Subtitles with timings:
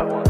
[0.00, 0.29] got one.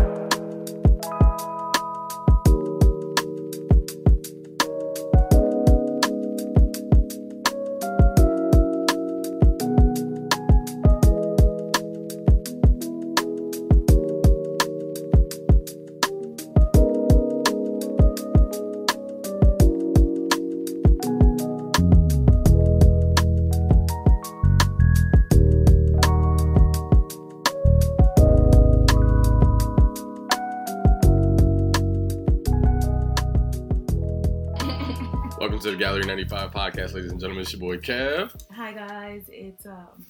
[36.18, 37.42] podcast, ladies and gentlemen.
[37.42, 38.34] It's your boy Kev.
[38.52, 40.04] Hi guys, it's um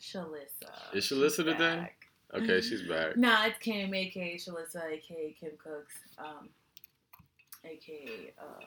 [0.00, 0.92] Shalissa.
[0.92, 1.58] Is Shalissa she's today?
[1.58, 2.06] Back.
[2.34, 2.90] Okay, she's mm-hmm.
[2.90, 3.16] back.
[3.16, 6.48] nah, it's Kim, aka Shalissa, aka Kim Cooks, um,
[7.64, 8.64] aka uh,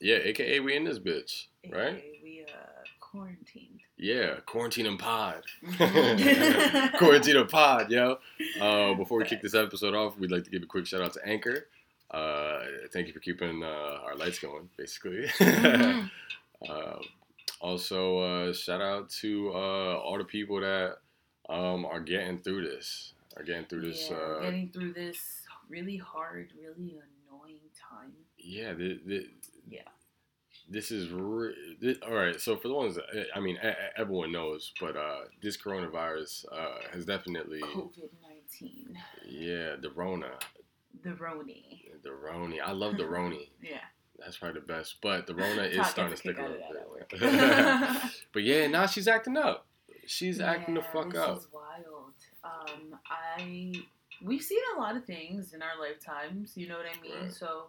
[0.00, 2.02] yeah, aka we in this bitch, AKA right?
[2.22, 3.80] We uh quarantined.
[3.96, 5.42] Yeah, quarantine and pod.
[5.66, 6.96] Mm-hmm.
[6.98, 8.18] quarantine and pod, yo.
[8.60, 11.12] Uh, before we kick this episode off, we'd like to give a quick shout out
[11.14, 11.66] to Anchor.
[12.12, 12.60] Uh,
[12.92, 15.26] thank you for keeping uh, our lights going, basically.
[15.40, 16.10] Mhm.
[16.68, 16.96] Uh,
[17.60, 20.98] also, uh, shout out to uh, all the people that
[21.48, 23.14] um, are getting through this.
[23.36, 24.08] Are getting through this.
[24.10, 25.18] yeah, uh, getting through this
[25.68, 27.58] really hard, really annoying
[27.90, 28.12] time.
[28.38, 29.26] yeah, the, the,
[29.68, 29.80] Yeah.
[30.68, 32.40] This is re- thi- all right.
[32.40, 33.58] So for the ones, that, I mean,
[33.96, 38.96] everyone knows, but uh, this coronavirus uh, has definitely, COVID nineteen,
[39.28, 40.30] yeah, the Rona,
[41.02, 41.81] the Roni.
[42.02, 42.58] The Roni.
[42.64, 43.48] I love the Roni.
[43.62, 43.78] Yeah.
[44.18, 44.96] That's probably the best.
[45.02, 47.10] But the Rona is starting to stick a little bit.
[47.10, 48.12] that at work.
[48.32, 49.66] but yeah, now she's acting up.
[50.06, 51.38] She's acting the Yeah, fuck this up.
[51.38, 52.12] is wild.
[52.44, 53.72] Um, I
[54.24, 56.52] we've seen a lot of things in our lifetimes.
[56.56, 57.22] You know what I mean?
[57.22, 57.32] Right.
[57.32, 57.66] So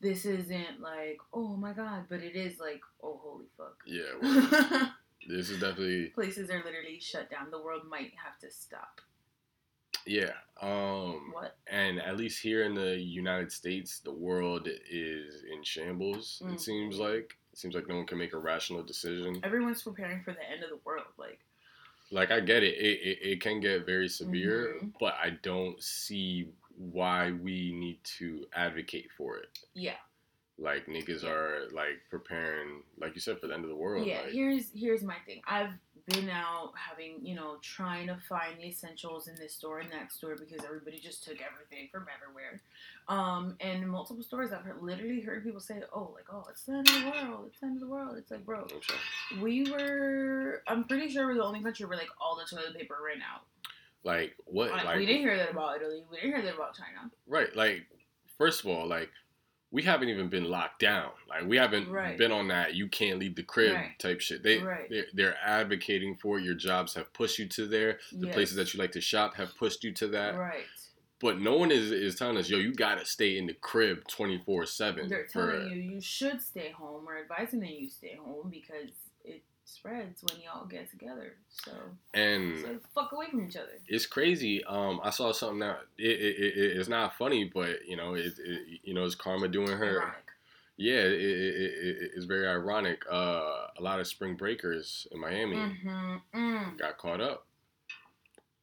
[0.00, 3.78] this isn't like oh my god, but it is like oh holy fuck.
[3.84, 4.92] Yeah, well,
[5.28, 7.50] this is definitely Places are literally shut down.
[7.50, 9.00] The world might have to stop.
[10.08, 10.32] Yeah.
[10.60, 11.56] Um, What?
[11.68, 16.42] and at least here in the United States, the world is in shambles.
[16.44, 16.54] Mhm.
[16.54, 19.40] It seems like it seems like no one can make a rational decision.
[19.44, 21.06] Everyone's preparing for the end of the world.
[21.16, 21.40] Like
[22.10, 24.94] Like I get it, it it, it can get very severe, Mhm.
[24.98, 29.58] but I don't see why we need to advocate for it.
[29.74, 29.98] yeah,
[30.56, 34.06] Like niggas are like preparing, like you said, for the end of the world.
[34.06, 34.22] yeah.
[34.22, 35.42] like, Here's here's my thing.
[35.46, 35.74] I've
[36.08, 40.10] been out having you know trying to find the essentials in this store and that
[40.10, 42.60] store because everybody just took everything from everywhere.
[43.08, 46.72] Um, and multiple stores, I've heard, literally heard people say, "Oh, like oh, it's the
[46.74, 47.44] end of the world.
[47.48, 48.94] It's the end of the world." It's like, bro, Okay.
[49.40, 50.62] we were.
[50.66, 53.42] I'm pretty sure we're the only country where like all the toilet paper ran out.
[54.04, 54.70] Like what?
[54.70, 56.04] Like, like we didn't hear that about Italy.
[56.10, 57.10] We didn't hear that about China.
[57.26, 57.54] Right.
[57.56, 57.86] Like,
[58.38, 59.10] first of all, like,
[59.70, 61.10] we haven't even been locked down.
[61.28, 62.16] Like, we haven't Right.
[62.16, 63.98] been on that you can't leave the crib Right.
[63.98, 64.42] type shit.
[64.42, 64.88] They, Right.
[64.88, 66.44] they're, they're advocating for it.
[66.44, 67.98] Your jobs have pushed you to there.
[68.12, 68.34] The Yes.
[68.34, 70.36] places that you like to shop have pushed you to that.
[70.36, 70.64] Right.
[71.20, 74.06] But no one is, is telling us, yo, you got to stay in the crib
[74.06, 75.08] 24 7.
[75.08, 78.90] They're telling you you should stay home or advising that you stay home because
[79.68, 81.34] spreads when y'all get together.
[81.50, 81.72] So
[82.14, 83.78] And the fuck away from each other.
[83.86, 84.64] it's crazy.
[84.64, 88.32] Um, I saw something that it, it, it, it's not funny, but you know, it,
[88.38, 90.00] it you know, it's karma doing her.
[90.00, 90.14] Ironic.
[90.80, 93.02] Yeah, it, it, it, it's very ironic.
[93.10, 96.16] Uh, a lot of spring breakers in Miami Mm-hmm.
[96.38, 96.78] Mm.
[96.78, 97.46] got caught up.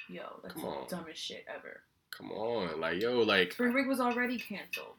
[0.07, 0.87] Yo, that's Come the on.
[0.89, 1.81] dumbest shit ever.
[2.15, 4.95] Come on, like yo, like Spring break was already canceled.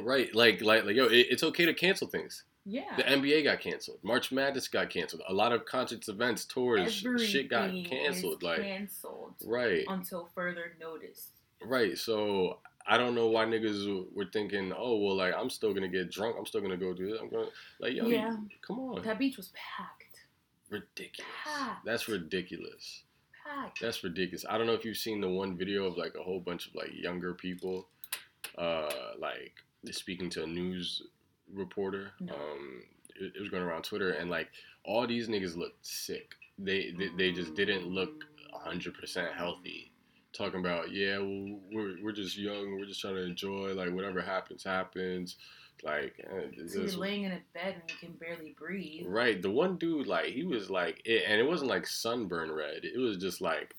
[0.00, 2.42] right, like like like yo, it, it's okay to cancel things.
[2.64, 2.94] Yeah.
[2.96, 3.98] The NBA got canceled.
[4.02, 5.22] March Madness got canceled.
[5.28, 8.42] A lot of concerts, events, tours, shit got canceled.
[8.42, 11.28] Like canceled right, until further notice.
[11.64, 11.98] right.
[11.98, 16.10] So I don't know why niggas were thinking, oh well, like I'm still gonna get
[16.10, 16.36] drunk.
[16.38, 17.20] I'm still gonna go do this.
[17.20, 17.48] I'm gonna
[17.80, 18.36] like yo, Yeah.
[18.66, 20.20] come on, That beach was packed.
[20.70, 21.30] ridiculous.
[21.44, 21.84] Packed.
[21.84, 23.02] That's ridiculous.
[23.44, 23.80] Packed.
[23.80, 24.44] That's ridiculous.
[24.48, 26.74] I don't know if you've seen the one video of like a whole bunch of
[26.76, 27.88] like younger people,
[28.56, 29.54] uh, like
[29.90, 31.02] speaking to a news
[31.52, 32.12] reporter.
[32.20, 32.34] No.
[32.34, 32.82] Um,
[33.16, 34.48] it, it was going around Twitter, and like
[34.84, 36.34] all these niggas looked sick.
[36.58, 39.92] They they, they just didn't look hundred percent healthy.
[40.32, 42.78] Talking about yeah, well, we're we're just young.
[42.78, 43.74] We're just trying to enjoy.
[43.74, 45.36] Like whatever happens, happens.
[45.84, 49.04] Like eh, So you're laying in a bed and you can barely breathe.
[49.06, 49.40] Right.
[49.42, 52.84] The one dude, like, he was like, it, and it wasn't like sunburn red.
[52.84, 53.74] It was just like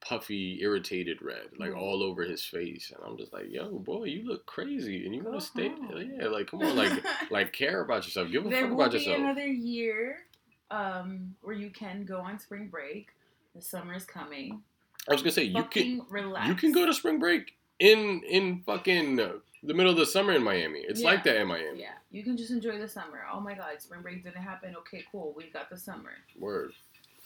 [0.00, 1.78] puffy, irritated red, like Mhm.
[1.78, 2.90] all over his face.
[2.90, 5.68] And I'm just like, yo, boy, you look crazy, and you want to stay.
[5.68, 6.12] home.
[6.18, 6.92] Yeah, like, come on, like,
[7.30, 8.30] like care about yourself.
[8.30, 9.18] Give a there fuck will about be yourself.
[9.18, 10.26] another year
[10.70, 13.08] um, where you can go on spring break.
[13.54, 14.62] The summer is coming.
[15.08, 16.48] I was gonna say you can relax.
[16.48, 20.42] you can go to spring break in in fucking the middle of the summer in
[20.44, 20.80] Miami.
[20.80, 21.32] It's like Yeah.
[21.32, 21.80] that in Miami.
[21.80, 23.24] Yeah, you can just enjoy the summer.
[23.32, 24.76] Oh my God, spring break didn't happen.
[24.76, 25.34] Okay, cool.
[25.36, 26.12] We got the summer.
[26.38, 26.72] Word.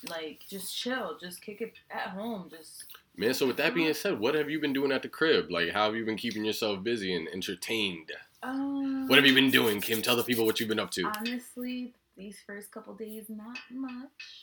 [0.09, 2.85] Like, just chill, just kick it at home, just.
[3.17, 5.51] Man, so with that being said, what have you been doing at the crib?
[5.51, 8.11] Like, how have you been keeping yourself busy and entertained?
[8.43, 10.03] Um, What have you been doing, Kim?
[10.03, 11.11] Tell the people what you've been up to.
[11.17, 14.43] Honestly, these first couple days, not much.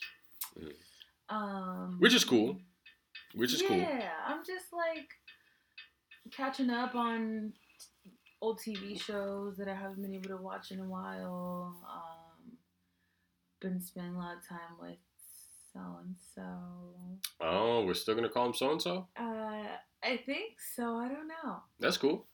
[0.58, 0.72] Mm.
[1.28, 2.58] Um, Which is cool.
[3.34, 3.78] Which is yeah, cool.
[3.78, 5.08] Yeah, I'm just like
[6.30, 7.52] catching up on
[8.40, 11.76] old TV shows that I haven't been able to watch in a while.
[11.88, 12.58] Um,
[13.60, 14.98] been spending a lot of time with
[15.72, 16.42] so and so.
[17.40, 19.06] Oh, we're still gonna call him so and so.
[19.18, 19.62] Uh,
[20.04, 20.96] I think so.
[20.96, 21.56] I don't know.
[21.80, 22.26] That's cool.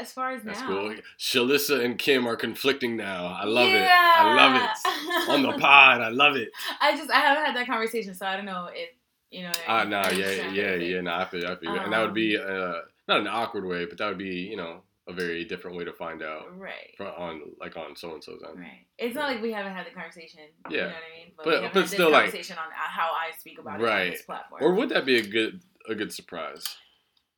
[0.00, 0.94] As far as That's now, cool.
[1.18, 3.26] Shalissa and Kim are conflicting now.
[3.26, 3.82] I love it.
[3.90, 5.28] I love it.
[5.30, 6.50] On the pod, I love it.
[6.80, 8.90] I just I haven't had that conversation, so I don't know if
[9.32, 9.52] you know.
[9.66, 10.90] Ah, nah, I yeah, understand yeah, everything.
[10.94, 11.00] yeah.
[11.00, 11.80] Nah, I feel, I feel, you.
[11.80, 12.74] and that would be Um, uh,
[13.08, 15.92] not an awkward way, but that would be, you know, a very different way to
[15.92, 16.94] find out Right.
[17.00, 18.60] on like on so and so's end.
[18.60, 18.86] Right.
[18.98, 20.40] It's not like we haven't had the conversation.
[20.70, 20.82] You Yeah.
[20.84, 21.32] know what I mean?
[21.36, 24.10] But- we but had still, like- conversation on how I speak about it on Right.
[24.12, 24.62] this platform.
[24.62, 26.64] Or would that be a good a good surprise?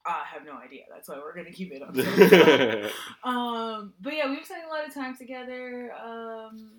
[0.04, 0.84] I have no idea.
[0.92, 1.94] That's why we're gonna keep it on.
[1.94, 2.88] yeah,
[3.22, 5.92] um, but yeah, we've spent a lot of time together.
[5.94, 6.70] Um,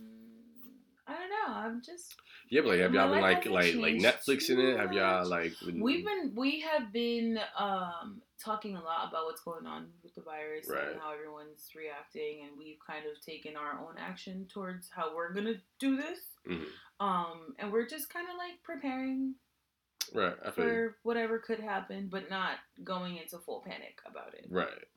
[1.07, 1.53] I don't know.
[1.55, 2.15] I'm just
[2.49, 4.77] yeah, but like, have y'all been like like like Netflixing it?
[4.77, 9.41] Have y'all like been, we've been we have been um talking a lot about what's
[9.41, 10.89] going on with the virus Right.
[10.89, 15.33] and how everyone's reacting, and we've kind of taken our own action towards how we're
[15.33, 16.19] gonna do this.
[16.47, 16.67] Mhm.
[16.99, 19.35] Um, and we're just kind of like preparing
[20.13, 20.35] right?
[20.43, 24.45] I for whatever could happen, but not going into full panic about it.
[24.49, 24.87] right.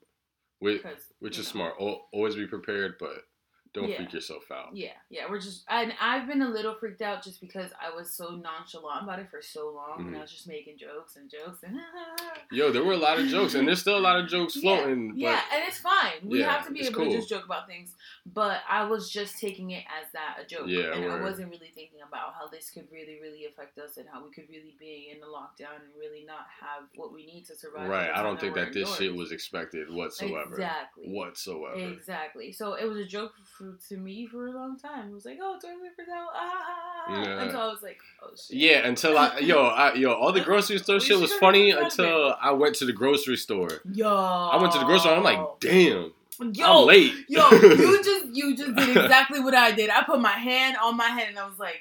[0.61, 1.53] Which, Because which is know.
[1.53, 1.75] smart.
[1.81, 3.27] Al- Always be prepared, but
[3.75, 3.97] don't Yeah.
[3.97, 4.75] freak yourself out.
[4.75, 8.13] Yeah, yeah, we're just, and I've been a little freaked out just because I was
[8.13, 10.19] so nonchalant about it for so long, and Mhm.
[10.19, 11.79] I was just making jokes and jokes and.
[12.53, 15.13] Yo, there were a lot of jokes, and there's still a lot of jokes floating.
[15.17, 16.21] Yeah, but and it's fine.
[16.23, 17.11] We Yeah, have to be able cool.
[17.11, 17.95] to just joke about things.
[18.25, 20.67] But I was just taking it as that a joke.
[20.69, 24.09] Yeah, and I wasn't really thinking about how this could really, really affect us and
[24.09, 27.45] how we could really be in the lockdown and really not have what we need
[27.47, 27.89] to survive.
[27.89, 30.53] right, I don't think that this shit was expected whatsoever.
[30.55, 31.09] Exactly.
[31.09, 31.75] Whatsoever.
[31.77, 32.53] Exactly.
[32.53, 35.11] So it was a joke for, to me for a long time.
[35.11, 36.29] It was like, oh, toilet paper's out.
[36.35, 37.23] Ah, ah, ah, ah.
[37.23, 37.53] Yeah.
[37.53, 38.57] So I was like, oh, shit.
[38.57, 42.53] Yeah, until I yo I, yo all the grocery store shit was funny until I
[42.53, 43.71] went to the grocery store.
[43.93, 44.09] Yo.
[44.09, 45.15] I went to the grocery store.
[45.17, 46.13] I'm like, damn,
[46.53, 47.13] Yo, I'm late.
[47.29, 49.91] Yo, you just you just did exactly what I did.
[49.91, 51.81] I put my hand on my head and I was like,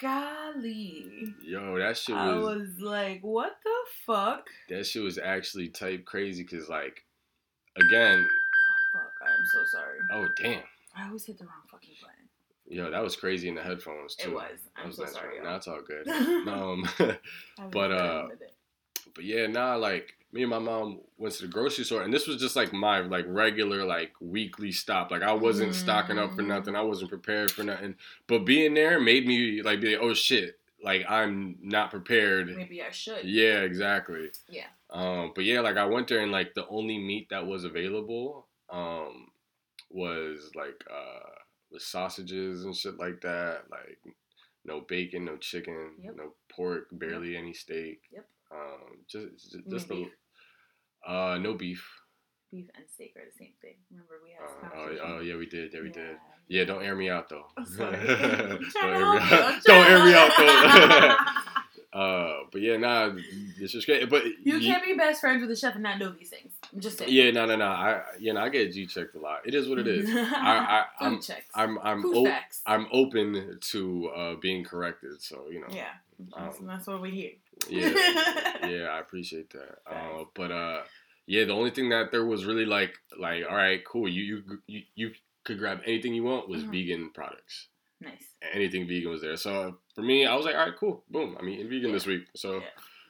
[0.00, 1.34] golly.
[1.42, 3.70] yo, that shit I was, was like, what the
[4.06, 4.46] fuck?
[4.68, 7.04] that shit was actually type crazy because like
[7.76, 9.98] again, Oh, fuck, I am so sorry.
[10.12, 10.62] oh damn,
[10.96, 12.28] I always hit the wrong fucking button.
[12.66, 14.30] yo, that was crazy in the headphones too.
[14.30, 14.58] It was.
[14.76, 15.38] I'm was so sorry.
[15.38, 15.46] right?
[15.46, 15.56] y'all.
[15.56, 16.08] It's all good.
[16.48, 16.88] um,
[17.70, 18.28] but, done it in uh,
[19.14, 22.26] but yeah, nah, like me and my mom went to the grocery store, and this
[22.26, 25.10] was just like my like regular like weekly stop.
[25.10, 26.48] Like I wasn't stocking up for Mm.
[26.48, 26.76] nothing.
[26.76, 27.94] I wasn't prepared for nothing.
[28.26, 32.54] But being there made me like be like, oh shit, like I'm not prepared.
[32.54, 33.24] maybe I should.
[33.24, 34.30] Yeah, exactly.
[34.48, 34.66] Yeah.
[34.90, 38.46] Um, but yeah, like I went there and like the only meat that was available
[38.68, 39.28] um
[39.96, 41.30] was like uh
[41.72, 43.62] with sausages and shit like that.
[43.70, 43.98] Like
[44.64, 46.14] no bacon, no chicken, Yep.
[46.16, 48.00] no pork, barely any steak.
[48.12, 48.26] Yep.
[48.52, 50.08] Um, just just, just beef?
[51.06, 51.84] uh no beef.
[52.52, 53.74] Beef and steak are the same thing.
[53.90, 55.72] Remember we had Uh, oh, oh yeah, we did.
[55.74, 56.16] Yeah, we did.
[56.48, 57.46] Yeah, don't air me out though.
[57.64, 57.96] Sorry.
[58.06, 59.62] don't air me out.
[59.64, 61.16] Don't air me out though.
[61.96, 63.12] uh, but yeah, nah,
[63.60, 64.08] it's just great.
[64.10, 66.52] But You ye- can't be best friends with a chef and not know these things.
[66.72, 67.10] I'm just saying.
[67.12, 67.66] Yeah, no, no, no.
[67.66, 69.40] I, you know, I get G checked a lot.
[69.46, 70.10] It is what it is.
[70.14, 71.24] I, I, Food
[71.54, 71.78] I'm.
[71.78, 72.60] I'm, I'm, Food o- facts.
[72.66, 75.22] I'm open to uh, being corrected.
[75.22, 75.84] So you know, yeah,
[76.36, 77.30] that's, um, that's what we hear.
[77.70, 77.88] yeah,
[78.68, 78.84] yeah.
[78.92, 79.78] I appreciate that.
[79.90, 80.82] Uh, but uh,
[81.26, 84.08] yeah, the only thing that there was really like, like, all right, cool.
[84.08, 85.10] You, you, you, you
[85.44, 86.70] could grab anything you want was Mhm.
[86.72, 87.68] vegan products.
[88.00, 88.26] Nice.
[88.52, 89.36] Anything vegan was there.
[89.36, 91.02] So for me, I was like, all right, cool.
[91.10, 91.36] Boom.
[91.40, 91.92] I'm eating vegan Yeah.
[91.92, 92.26] this week.
[92.36, 92.60] So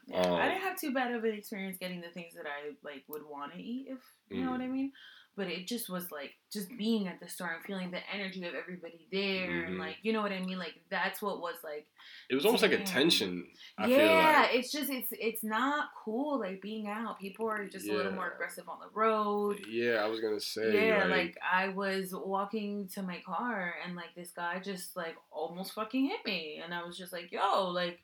[0.08, 0.20] Yeah.
[0.20, 3.02] Um, I didn't have too bad of an experience getting the things that I like
[3.08, 3.98] would want to eat, if
[4.30, 4.52] you know Mm.
[4.52, 4.92] what I mean.
[5.36, 8.54] But it just was like just being at the store and feeling the energy of
[8.54, 9.66] everybody there, Mhm.
[9.66, 10.58] and like you know what I mean.
[10.58, 11.86] Like that's what was like.
[12.30, 13.46] it was almost like a tension.
[13.76, 14.54] I yeah, feel like.
[14.54, 17.18] it's just it's it's not cool like being out.
[17.20, 19.60] People are just a little more aggressive on the road.
[19.68, 20.88] Yeah, I was gonna say.
[20.88, 25.16] Yeah, like, like I was walking to my car and like this guy just like
[25.30, 28.00] almost fucking hit me, and I was just like, "Yo, like."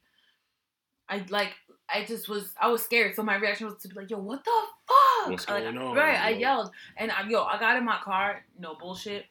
[1.12, 1.52] I like
[1.90, 4.42] I just was I was scared, so my reaction was to be like, "Yo, what
[4.44, 4.50] the
[4.88, 8.44] fuck?" What's Like, on, Right, I yelled, and I yo I got in my car,
[8.58, 9.26] no bullshit,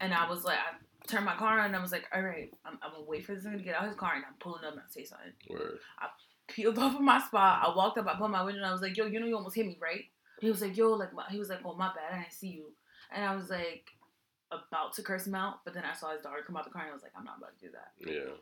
[0.00, 2.50] and I was like, I turned my car on, and I was like, "All right,
[2.64, 4.34] I'm, I'm gonna wait for this nigga to get out of his car, and I'm
[4.40, 5.78] pulling up and I say something." word.
[5.98, 6.08] I
[6.48, 7.66] peeled off of my spot.
[7.66, 9.36] I walked up, I put my window, and I was like, "Yo, you know you
[9.36, 10.04] almost hit me, right?"
[10.40, 12.48] He was like, "Yo, like," my, he was like, "Oh, my bad, I didn't see
[12.48, 12.72] you,"
[13.12, 13.90] and I was like,
[14.50, 16.82] about to curse him out, but then I saw his daughter come out the car,
[16.82, 18.32] and I was like, "I'm not about to do that." Yeah.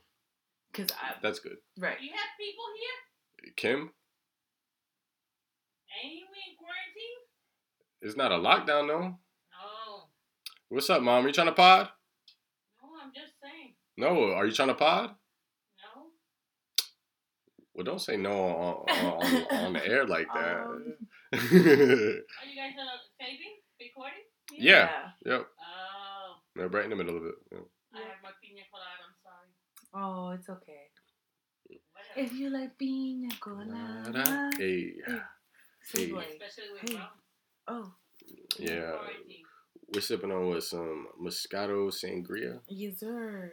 [0.79, 1.57] Because I That's good.
[1.81, 1.97] right.
[2.01, 3.53] You have people here?
[3.57, 3.91] Kim,
[6.05, 7.19] Ain't you in quarantine?
[8.01, 9.01] it's not a lockdown though.
[9.09, 10.09] No.
[10.69, 11.25] What's up, mom?
[11.25, 11.89] Are you trying to pod?
[12.81, 13.75] No, I'm just saying.
[13.97, 14.33] No.
[14.35, 15.11] Are you trying to pod?
[15.83, 16.03] No.
[17.75, 20.61] Well, don't say no on on, on, on the air like that.
[20.61, 20.95] Um,
[21.33, 22.23] Are you
[22.55, 23.57] guys uh, taping?
[23.81, 24.23] Recording?
[24.57, 24.91] Yeah.
[25.27, 25.47] yep.
[25.61, 26.37] Oh.
[26.55, 27.35] No, right in the middle of it.
[27.51, 27.59] Yeah.
[27.95, 28.98] I have my pina colada.
[29.95, 30.13] I'm sorry.
[30.15, 30.91] Oh, it's okay.
[32.17, 34.51] If you like pina colada.
[34.59, 34.95] Hey.
[35.95, 36.19] Segue.
[36.19, 37.01] Especially with Hey.
[37.69, 37.93] Oh,
[38.59, 38.97] Yeah.
[39.95, 42.61] We're sipping on with some Moscato Sangria.
[42.69, 43.53] yes, sir.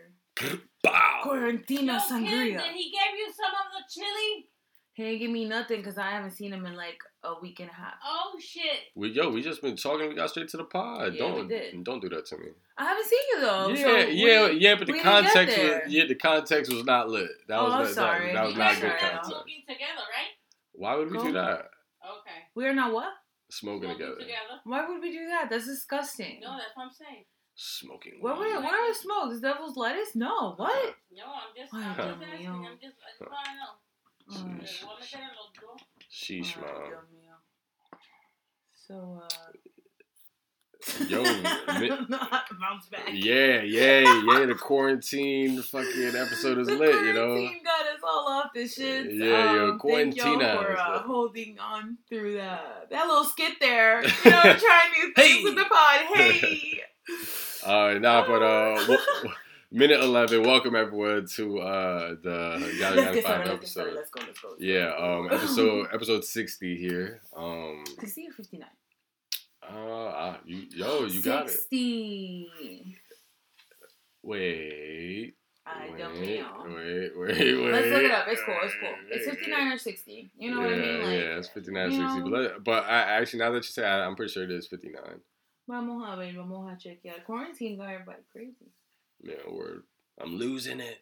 [0.83, 1.21] Bow.
[1.23, 2.57] Quarantina Yo, Kim, sangria.
[2.59, 4.49] did he give you some of the chili?
[4.93, 7.69] He didn't give me nothing because I haven't seen him in like a week and
[7.69, 7.93] a half.
[8.05, 8.79] Oh shit.
[8.95, 10.09] We yo, we just been talking.
[10.09, 11.13] We got straight to the pod.
[11.13, 11.83] Yeah, don't we did.
[11.83, 12.47] don't do that to me.
[12.77, 13.67] I haven't seen you though.
[13.69, 14.75] yeah, so yeah, we- yeah.
[14.75, 17.29] But the we didn't get context was yeah, the context was not lit.
[17.47, 18.25] That Oh, was I'm that, sorry.
[18.27, 19.29] That, that was You not good context.
[19.29, 20.33] smoking together, right?
[20.73, 21.69] Why would we do that?
[22.05, 22.39] Okay.
[22.55, 23.13] We are not what?
[23.49, 24.19] Smoking Smoking together.
[24.19, 24.55] together.
[24.63, 25.49] Why would we do that?
[25.49, 26.39] That's disgusting.
[26.41, 27.25] No, that's what I'm saying.
[27.55, 28.13] Smoking.
[28.19, 28.39] Where weed.
[28.41, 29.31] where where is smoke?
[29.31, 30.13] Is devil's lettuce?
[30.15, 30.53] No.
[30.57, 30.95] What?
[31.15, 32.47] No, I'm just, I'm just asking.
[32.47, 33.71] I'm just, I just want to know.
[36.11, 36.55] Sheesh.
[36.55, 37.79] Le voy a meter en los dos.
[37.83, 37.99] Sheesh, Ay, man.
[38.73, 39.51] So uh.
[41.07, 41.23] Yo,
[42.59, 43.09] bounce back.
[43.11, 44.45] Yeah, yeah, yeah.
[44.45, 47.27] The quarantine fucking episode is lit, you know.
[47.33, 49.11] quarantine got us all off the shit.
[49.13, 54.03] Yeah, yo, um, thank y'all for uh, holding on through that that little skit there.
[54.25, 55.43] You know, trying new things Hey.
[55.43, 56.01] with the pod.
[56.13, 56.81] Hey.
[57.65, 58.99] Uh, nah, but uh, w-
[59.75, 60.41] minute eleven.
[60.41, 63.47] Welcome everyone to uh the Yada Yada Five started.
[63.49, 63.93] Let's episode.
[63.93, 64.21] Let's go.
[64.25, 64.55] Let's go.
[64.57, 67.21] Yeah, um, episode episode sixty here.
[67.35, 68.69] Um, Sixty or fifty nine.
[69.69, 71.51] uh, you yo, you got it.
[71.51, 72.95] Sixty.
[74.23, 75.33] Wait,
[75.67, 76.63] I wait, don't wait, know.
[76.67, 77.71] wait, wait.
[77.71, 78.25] Let's look it up.
[78.29, 78.55] It's cool.
[78.63, 78.93] It's cool.
[79.11, 80.31] It's fifty nine or sixty.
[80.37, 80.99] You know yeah, what I mean?
[81.01, 82.05] Like, yeah, it's 59, or 60.
[82.05, 84.51] know, But, let, but I, actually, now that you say it, I'm pretty sure it
[84.51, 85.01] is 59.
[85.67, 87.23] Vamos a ver, vamos a chequear.
[87.25, 88.71] Quarantine got everybody crazy.
[89.25, 89.83] Yeah, word.
[90.21, 90.99] I'm losing it.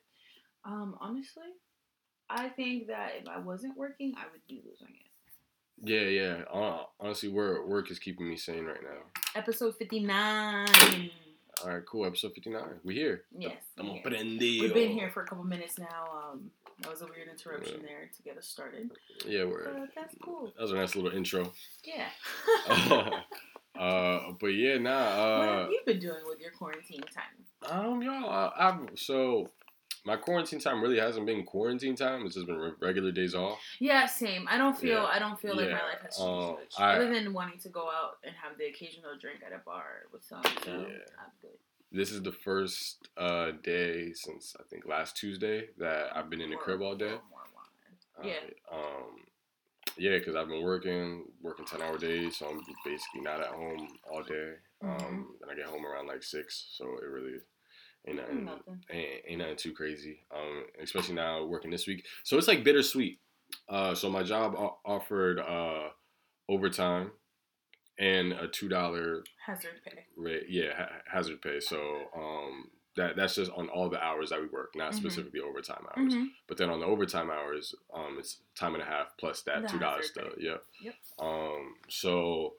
[0.64, 1.44] Um, honestly,
[2.30, 5.14] I think that if I wasn't working, I would be losing it.
[5.82, 6.44] Yeah, yeah.
[6.52, 9.22] Uh, honestly, work, work is keeping me sane right now.
[9.36, 10.68] Episode 59.
[11.64, 12.06] All right, cool.
[12.06, 12.64] Episode 59.
[12.84, 13.24] We here.
[13.38, 13.58] Yes.
[13.78, 14.24] Estamos we're here.
[14.24, 14.62] prendidos.
[14.62, 16.32] We've been here for a couple minutes now.
[16.32, 16.52] Um,
[16.82, 18.92] that was a weird interruption there to get us started.
[19.28, 19.70] Yeah, word.
[19.78, 20.54] But that's cool.
[20.56, 21.52] That was a nice little intro.
[21.84, 22.08] Yeah.
[23.80, 25.62] uh, but yeah, what nah.
[25.62, 27.46] have you been doing with your quarantine time?
[27.70, 29.50] Um, y'all, I, I've so
[30.06, 32.26] my quarantine time really hasn't been quarantine time.
[32.26, 33.60] It's just been re- regular days off.
[33.80, 34.48] Yeah, same.
[34.50, 35.02] I don't feel.
[35.04, 35.06] Yeah.
[35.06, 35.76] I don't feel like Yeah.
[35.76, 38.58] my life has changed Um, much, I- other than wanting to go out and have
[38.58, 40.44] the occasional drink at a bar with some.
[40.66, 40.98] So Yeah.
[41.20, 41.58] I'm good.
[41.92, 46.50] This is the first uh, day since I think last Tuesday that I've been in
[46.50, 47.18] the More- crib all day.
[48.24, 48.34] Yeah.
[48.72, 49.26] Um,
[49.98, 53.88] yeah, because I've been working, working ten hour days, so I'm basically not at home
[54.12, 54.54] all day.
[54.82, 55.42] Um, Mhm.
[55.42, 57.40] and I get home around like six, so it really
[58.08, 58.50] ain't nothing,
[58.90, 60.20] ain't, ain't nothing too crazy.
[60.34, 63.20] Um, especially now working this week, so it's like bittersweet.
[63.70, 65.90] Uh, so my job o- offered uh
[66.50, 67.12] overtime
[68.00, 70.06] and a two dollar Hazard pay.
[70.18, 71.60] rate, yeah, ha- hazard pay.
[71.60, 71.78] So
[72.16, 72.70] um.
[72.96, 74.98] That, that's just on all the hours that we work, not Mhm.
[74.98, 76.14] specifically overtime hours.
[76.14, 76.26] Mm-hmm.
[76.48, 79.68] But then on the overtime hours, um, it's time and a half plus that The
[79.68, 80.28] two dollars stuff.
[80.38, 80.64] Yep.
[80.80, 80.94] Yep.
[81.18, 82.54] Um, so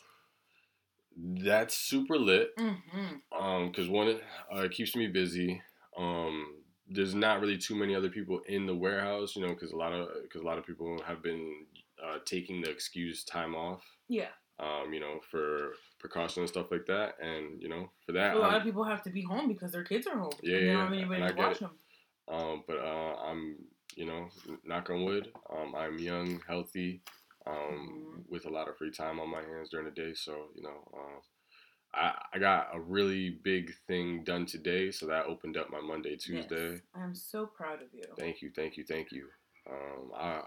[1.16, 2.56] that's super lit.
[2.58, 3.42] Mm-hmm.
[3.44, 5.60] Um, because one, it, uh, keeps me busy.
[5.96, 6.56] Um,
[6.88, 9.92] there's not really too many other people in the warehouse, you know, because a lot
[9.92, 11.64] of because a lot of people have been
[12.04, 13.82] uh, taking the excuse time off.
[14.08, 14.28] Yeah.
[14.60, 18.38] Um, you know, for precaution and stuff like that, and you know, for that, a
[18.38, 20.30] lot I'm- of people have to be home because their kids are home.
[20.42, 21.60] Yeah, and they don't yeah, have anybody to watch it.
[21.60, 21.70] them.
[22.28, 23.56] Um, but uh, I'm,
[23.96, 24.28] you know,
[24.64, 25.32] knock on wood.
[25.50, 27.02] Um, I'm young, healthy,
[27.46, 28.28] um, Mhm.
[28.30, 30.14] with a lot of free time on my hands during the day.
[30.14, 31.20] So you know, uh,
[31.92, 36.16] I I got a really big thing done today, so that opened up my Monday,
[36.16, 36.72] Tuesday.
[36.72, 36.82] Yes.
[36.94, 38.04] I'm so proud of you.
[38.16, 39.28] Thank you, thank you, thank you.
[39.70, 40.42] Um, I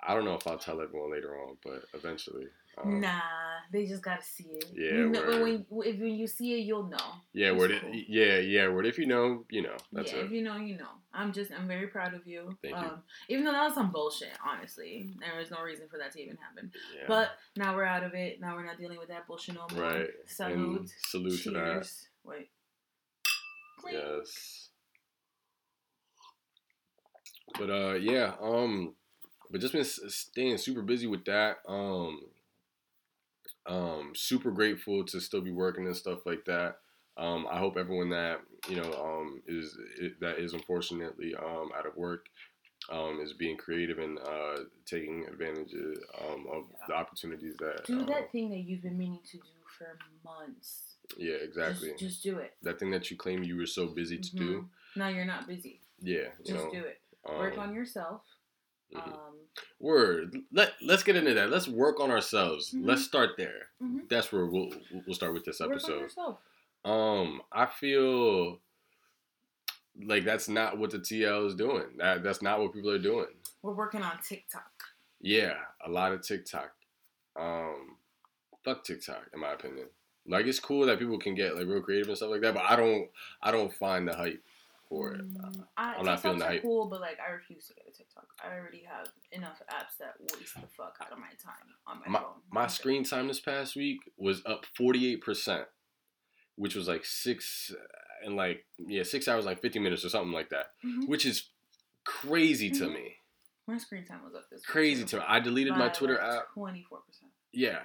[0.00, 2.46] I don't know if I'll tell everyone later on, but eventually.
[2.84, 3.20] Um, Nah,
[3.72, 4.64] they just gotta see it.
[4.74, 5.42] Yeah, you know, word.
[5.68, 6.96] when, if when you see it, you'll know.
[7.32, 7.70] Yeah, word.
[7.72, 7.92] it- cool.
[7.94, 8.86] Yeah, yeah, word.
[8.86, 9.76] If you know, you know.
[9.92, 10.26] That's yeah, it.
[10.26, 10.88] if you know, you know.
[11.12, 12.56] I'm just, I'm very proud of you.
[12.62, 12.82] Thank you.
[12.82, 16.20] um, Even though that was some bullshit, honestly, there was no reason for that to
[16.22, 16.70] even happen.
[16.94, 17.04] Yeah.
[17.08, 18.40] But now we're out of it.
[18.40, 19.90] Now we're not dealing with that bullshit no more.
[19.90, 20.08] right.
[20.26, 20.80] Salute.
[20.80, 21.64] And salute to that.
[21.64, 22.08] Cheers.
[22.24, 22.50] Wait.
[23.90, 24.68] Yes.
[27.58, 28.94] But uh yeah, um
[29.50, 31.58] but just been staying super busy with that.
[31.66, 32.20] Um
[33.68, 36.78] um super grateful to still be working and stuff like that.
[37.16, 39.76] Um, I hope everyone that you know um, is
[40.20, 42.26] that is unfortunately um, out of work
[42.90, 47.84] um, is being creative and uh, taking advantage of, um, of the opportunities that.
[47.84, 49.42] Do um, that thing that you've been meaning to do
[49.76, 50.96] for months.
[51.16, 51.90] Yeah, exactly.
[51.90, 52.54] Just, just do it.
[52.62, 54.60] that thing that you claim you were so busy to do.
[54.60, 54.68] Mhm.
[54.96, 55.80] Now you're not busy.
[56.00, 56.70] Yeah, Just know.
[56.70, 57.00] do it.
[57.26, 58.22] Work um, on yourself.
[58.94, 59.12] Mhm.
[59.12, 59.34] Um,
[59.80, 60.36] Word.
[60.52, 61.50] Let Let's get into that.
[61.50, 62.72] Let's work on ourselves.
[62.72, 62.86] Mhm.
[62.86, 63.68] Let's start there.
[63.82, 64.08] Mhm.
[64.08, 64.70] That's where we'll
[65.06, 66.10] we'll start with this episode.
[66.84, 68.60] Um, I feel
[70.00, 71.96] like that's not what the TL is doing.
[71.96, 73.26] That that's not what people are doing.
[73.62, 74.70] We're working on TikTok.
[75.20, 76.72] Yeah, a lot of TikTok.
[77.36, 77.96] Um,
[78.64, 79.88] fuck TikTok, in my opinion.
[80.26, 82.64] Like it's cool that people can get like real creative and stuff like that, but
[82.64, 83.08] I don't
[83.42, 84.42] I don't find the hype
[84.88, 85.20] for it.
[85.20, 86.62] Mm, I, I'm not feeling the hype.
[86.62, 88.26] cool, but like I refuse to get a TikTok.
[88.42, 91.54] I already have enough apps that waste the fuck out of my time
[91.86, 92.32] on my, my phone.
[92.50, 95.64] my screen time this past week was up 48%,
[96.56, 97.70] which was like six
[98.24, 100.66] and like yeah, six hours, like 50 minutes or something like that.
[100.84, 101.08] Mhm.
[101.08, 101.50] which is
[102.04, 102.94] crazy to Mhm.
[102.94, 103.14] me.
[103.66, 105.22] My screen time was up this week, Crazy to me.
[105.28, 106.46] I deleted my Twitter like, app.
[106.56, 106.84] 24%.
[107.52, 107.80] Yeah.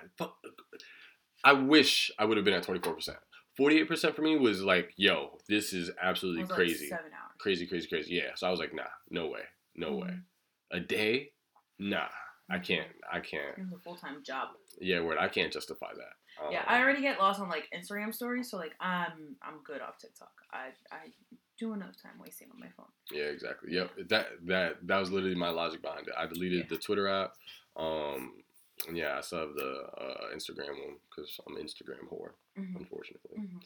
[1.44, 3.18] I wish I would have been at 24%.
[3.60, 6.88] 48% for me was like, yo, this is absolutely was like crazy.
[6.88, 7.32] seven hours.
[7.40, 8.14] Crazy, crazy, crazy.
[8.16, 8.32] Yeah.
[8.36, 9.42] So I was like, nah, no way.
[9.76, 10.08] No way.
[10.10, 10.24] Mhm.
[10.72, 11.32] A day?
[11.80, 12.08] Nah.
[12.50, 12.64] I Mhm.
[12.66, 12.92] can't.
[13.12, 13.58] I can't.
[13.58, 14.50] It was a full time job.
[14.80, 15.18] Yeah, word.
[15.18, 16.52] I can't justify that.
[16.52, 19.82] Yeah, Um, I already get lost on like Instagram stories, so like I'm I'm good
[19.82, 20.32] off TikTok.
[20.52, 21.12] I I
[21.60, 22.92] do enough time wasting on my phone.
[23.12, 23.74] Yeah, exactly.
[23.74, 23.92] Yep.
[24.10, 26.14] That that that was literally my logic behind it.
[26.18, 26.66] I deleted Yeah.
[26.70, 27.36] the Twitter app.
[27.76, 28.44] Um,
[28.92, 32.76] yeah, I still have the uh, Instagram one because I'm an Instagram whore, Mhm.
[32.78, 33.38] unfortunately.
[33.38, 33.62] Mhm.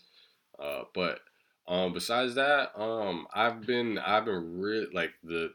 [0.59, 1.19] Uh, but
[1.67, 5.53] um, besides that, um, I've been I've been really like the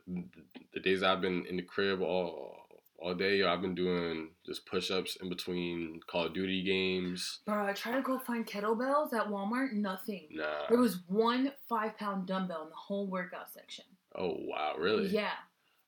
[0.75, 2.59] the days I've been in the crib all
[2.99, 3.43] all day.
[3.43, 7.41] I've been doing just push ups in between Call of Duty games.
[7.47, 9.73] Bro, I tried to go find kettlebells at Walmart.
[9.73, 10.29] Nothing.
[10.31, 10.67] Nah.
[10.69, 13.85] There was one five pound dumbbell in the whole workout section.
[14.15, 15.09] Oh wow, really?
[15.09, 15.33] Yeah,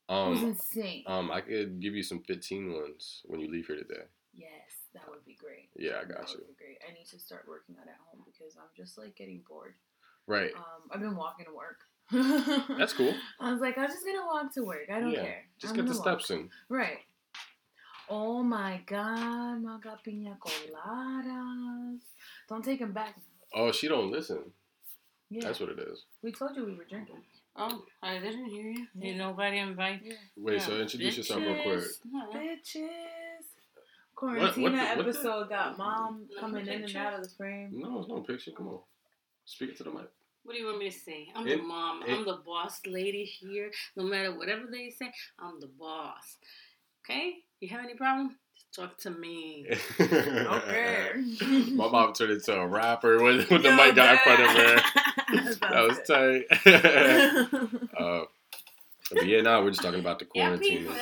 [0.09, 1.05] it was Um, insane.
[1.07, 4.05] um, I could give you some 15 ones when you leave here today.
[4.35, 4.51] yes,
[4.93, 5.71] that would be great.
[5.77, 6.39] Yeah, I That got you.
[6.39, 6.79] would be great.
[6.89, 9.75] I need to start working out at home because I'm just like getting bored.
[10.27, 10.53] Right.
[10.55, 11.81] Um, I've been walking to work.
[12.79, 13.15] That's cool.
[13.41, 14.89] I was like, I'm just gonna walk to work.
[14.93, 15.45] I don't Yeah, care.
[15.59, 16.21] Just I'm get the walk.
[16.21, 16.51] steps in.
[16.69, 16.99] Right.
[18.11, 22.01] Oh my god, mga piña coladas.
[22.49, 23.17] Don't take them back.
[23.55, 24.53] Oh, she don't listen.
[25.31, 25.45] Yeah.
[25.47, 26.05] That's what it is.
[26.23, 27.23] we told you we were drinking.
[27.57, 28.87] Oh, I didn't hear you.
[28.97, 29.11] Yeah.
[29.13, 30.15] Did nobody invite you?
[30.37, 31.85] Wait, so introduce yourself real quick.
[32.35, 32.89] Bitches.
[34.19, 34.79] what Quarantina the- what the-
[35.11, 37.71] episode got mom No coming in and out of the frame.
[37.75, 38.51] No, it's no picture.
[38.53, 38.81] Come on.
[39.45, 40.09] Speak it to the mic.
[40.43, 41.29] What do you want me to say?
[41.35, 42.03] I'm It- the mom.
[42.03, 43.71] it- I'm the boss lady here.
[43.97, 46.37] No matter whatever they say, I'm the boss.
[47.05, 47.45] Okay?
[47.61, 48.37] You have any problem?
[48.57, 49.67] Just talk to me.
[50.01, 51.13] Okay.
[51.73, 55.01] My mom turned into a rapper when, when the mic got in front of her.
[55.29, 56.45] that was tight.
[57.99, 58.25] uh,
[59.13, 60.79] but yeah, now we're just talking about the Yeah, quarantine.
[60.79, 60.95] people,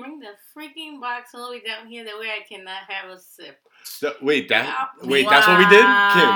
[0.00, 2.04] bring the freaking box all the way down here.
[2.04, 3.58] That way I cannot have a sip.
[4.00, 4.88] The- wait, that Wow.
[5.08, 6.30] wait, that's what we did, Kim.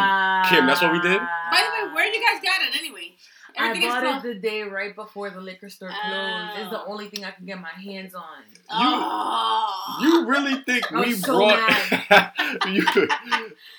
[0.48, 1.20] Kim, that's what we did?
[1.20, 3.13] By the way, where you guys got it anyway?
[3.56, 6.58] I Everything is bought it the day right before the liquor store closed.
[6.58, 6.86] It's the Oh.
[6.88, 8.42] only thing I can get my hands on.
[8.70, 9.98] Oh.
[10.00, 11.90] You really think I we was so brought
[12.68, 12.84] you,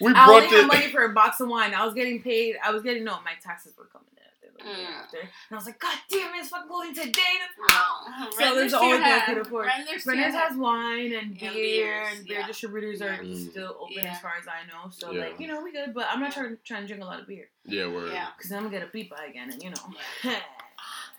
[0.02, 0.92] we I only brought had money it?
[0.92, 1.74] for a box of wine.
[1.74, 2.56] I was getting paid.
[2.64, 4.25] I was getting no, my taxes were coming in at
[4.58, 5.04] the end of the day Mm.
[5.04, 7.22] after, and I was like, God damn it, it's fucking closing today.
[7.72, 9.66] Oh, So Renner there's the only still thing could afford.
[9.68, 12.48] Renner still Brenner's has- has wine and And beer, beers, and beer yeah.
[12.48, 13.50] distributors are Mm.
[13.52, 14.14] still open Yeah.
[14.14, 14.90] as far as I know.
[14.90, 15.26] So Yeah.
[15.26, 16.42] like you know we good, but I'm not Yeah.
[16.44, 18.12] trying trying to drink a lot of beer Yeah, word.
[18.14, 18.30] Yeah.
[18.38, 19.94] because I'm gonna get a pipa again, and you know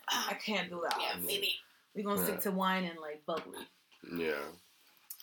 [0.09, 0.97] I can't do that.
[0.99, 1.59] Yeah, maybe.
[1.93, 3.59] We're gonna stick to wine and like bubbly.
[4.15, 4.33] Yeah.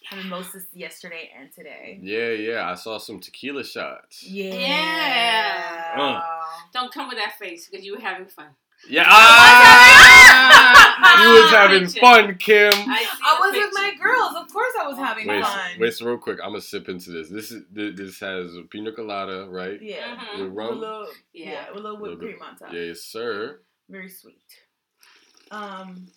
[0.06, 1.98] Having mimosas yesterday and today.
[2.02, 2.70] Yeah, yeah.
[2.70, 4.22] I saw some tequila shots.
[4.22, 4.54] Yeah.
[4.54, 6.33] Yeah.
[6.74, 8.48] Don't come with that face because you were having fun.
[8.90, 9.04] Yeah.
[9.06, 11.22] Ah!
[11.22, 12.72] you was having fun, Kim.
[12.74, 14.34] I, I the was with my girls.
[14.36, 15.70] Of course, I was having Wait, fun.
[15.78, 17.30] wait, so real quick, I'm gonna sip into this.
[17.30, 19.80] This is this has pina colada, right?
[19.80, 20.16] Yeah.
[20.16, 20.32] Mhm.
[20.32, 20.80] With With a rum.
[20.80, 21.52] little, Yeah.
[21.52, 21.70] yeah.
[21.70, 22.72] with a little whipped cream on top.
[22.72, 23.60] Yeah, yes, sir.
[23.88, 24.42] Very sweet.
[25.50, 26.08] Um,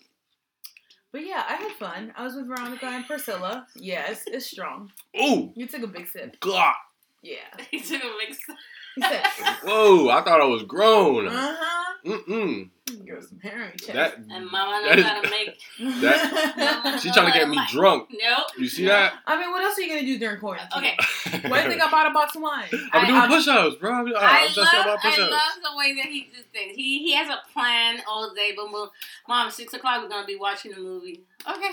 [1.12, 2.14] but yeah, I had fun.
[2.18, 3.68] I was with Veronica and Priscilla.
[3.76, 4.92] Yeah, it's, it's strong.
[5.22, 6.40] Ooh, You took a big sip.
[6.40, 6.74] God.
[7.22, 7.38] Yeah.
[7.72, 8.56] He took a big He said,
[9.64, 11.28] Whoa, I thought I was grown.
[11.28, 11.74] uh huh.
[12.06, 12.70] Mm-mm.
[13.06, 13.94] Girl, some hair on.
[13.94, 15.60] That And Mama That knows is- how to make.
[16.02, 18.10] that- she trying to get me drunk.
[18.12, 18.46] Nope.
[18.58, 19.14] You see that?
[19.28, 20.68] I mean, what else are you gonna do during quarantine?
[20.78, 20.96] Okay.
[21.50, 22.70] Why do you think I bought a box of wine?
[22.94, 23.92] I'm I- doing I'm- push-ups, bro.
[23.92, 25.32] I'm, I'm I just love, about push-ups.
[25.32, 26.76] love the way that he does things.
[26.78, 28.54] He he has a plan all day.
[28.56, 28.90] Boom, boom.
[29.28, 30.02] Mom, six o'clock.
[30.02, 31.24] We're gonna be watching a movie.
[31.50, 31.72] Okay.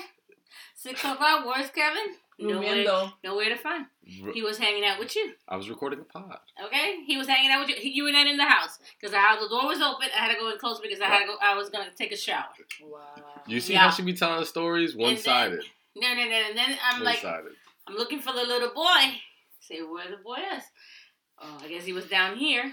[0.75, 1.47] Six o'clock.
[1.47, 2.17] Where's Kevin?
[2.39, 3.13] Nowhere, Durmiendo.
[3.23, 3.87] nowhere to find.
[4.03, 5.33] He was hanging out with you.
[5.49, 6.39] I was recording a pod.
[6.67, 7.77] Okay, he was hanging out with you.
[7.77, 10.09] He, you were not in the house because the house the door was open.
[10.15, 11.37] I had to go and close because I had to go.
[11.41, 12.45] I was gonna take a shower.
[12.83, 13.01] Wow.
[13.47, 13.81] You see Yeah.
[13.81, 14.97] how she be telling the stories?
[14.97, 15.65] One sided.
[15.97, 16.43] No, no, no.
[16.49, 17.53] And then I'm One like, sided.
[17.87, 19.15] I'm looking for the little boy.
[19.61, 20.65] Say where the boy is.
[21.41, 22.73] Oh, I guess he was down here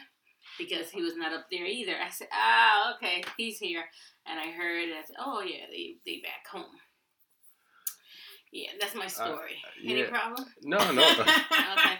[0.57, 1.93] because he was not up there either.
[2.03, 3.83] I said, ah, okay, he's here.
[4.25, 6.65] And I heard, I said, oh yeah, they they back home.
[8.51, 9.61] Yeah, that's my story.
[9.83, 10.09] Any Uh, yeah.
[10.09, 10.45] problem?
[10.63, 11.01] No, no.
[11.73, 11.97] Okay.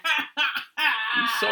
[1.17, 1.47] you so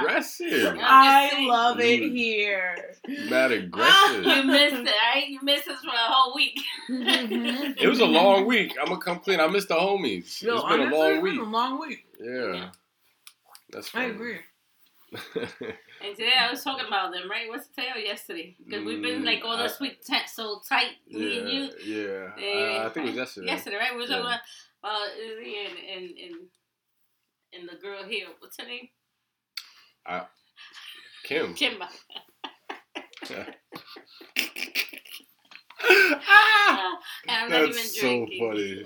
[0.00, 0.76] aggressive.
[0.80, 2.16] I love it Mm.
[2.16, 2.94] here.
[3.30, 4.24] Mad aggressive.
[4.24, 5.28] You missed it, right?
[5.28, 6.58] You missed us for a whole week.
[6.88, 8.74] It was a long week.
[8.80, 9.40] I'm gonna come clean.
[9.40, 10.42] I missed the homies.
[10.42, 11.40] Yo, it's been a honestly, long it's been week.
[11.40, 12.06] a long week.
[12.20, 12.52] Yeah.
[12.54, 12.70] Yeah.
[13.70, 14.10] That's I funny.
[14.10, 14.38] agree.
[16.04, 17.48] And today I was talking about them, right?
[17.48, 18.56] What's the or yesterday?
[18.64, 21.70] Because we've been like all Mm, this I- week t- so tight, me and you.
[21.84, 22.76] yeah, yeah.
[22.76, 23.46] Yeah, I, think it was yesterday.
[23.46, 23.92] Yesterday, right?
[23.94, 24.38] We were talking Yeah.
[24.38, 24.40] about
[24.84, 26.34] uh, Izzy and, and and
[27.54, 28.26] and the girl here.
[28.40, 28.88] What's her name?
[31.24, 31.54] Kim.
[31.54, 31.88] Kimba.
[35.84, 36.98] Ah!
[37.28, 38.84] and I'm not even That's so funny.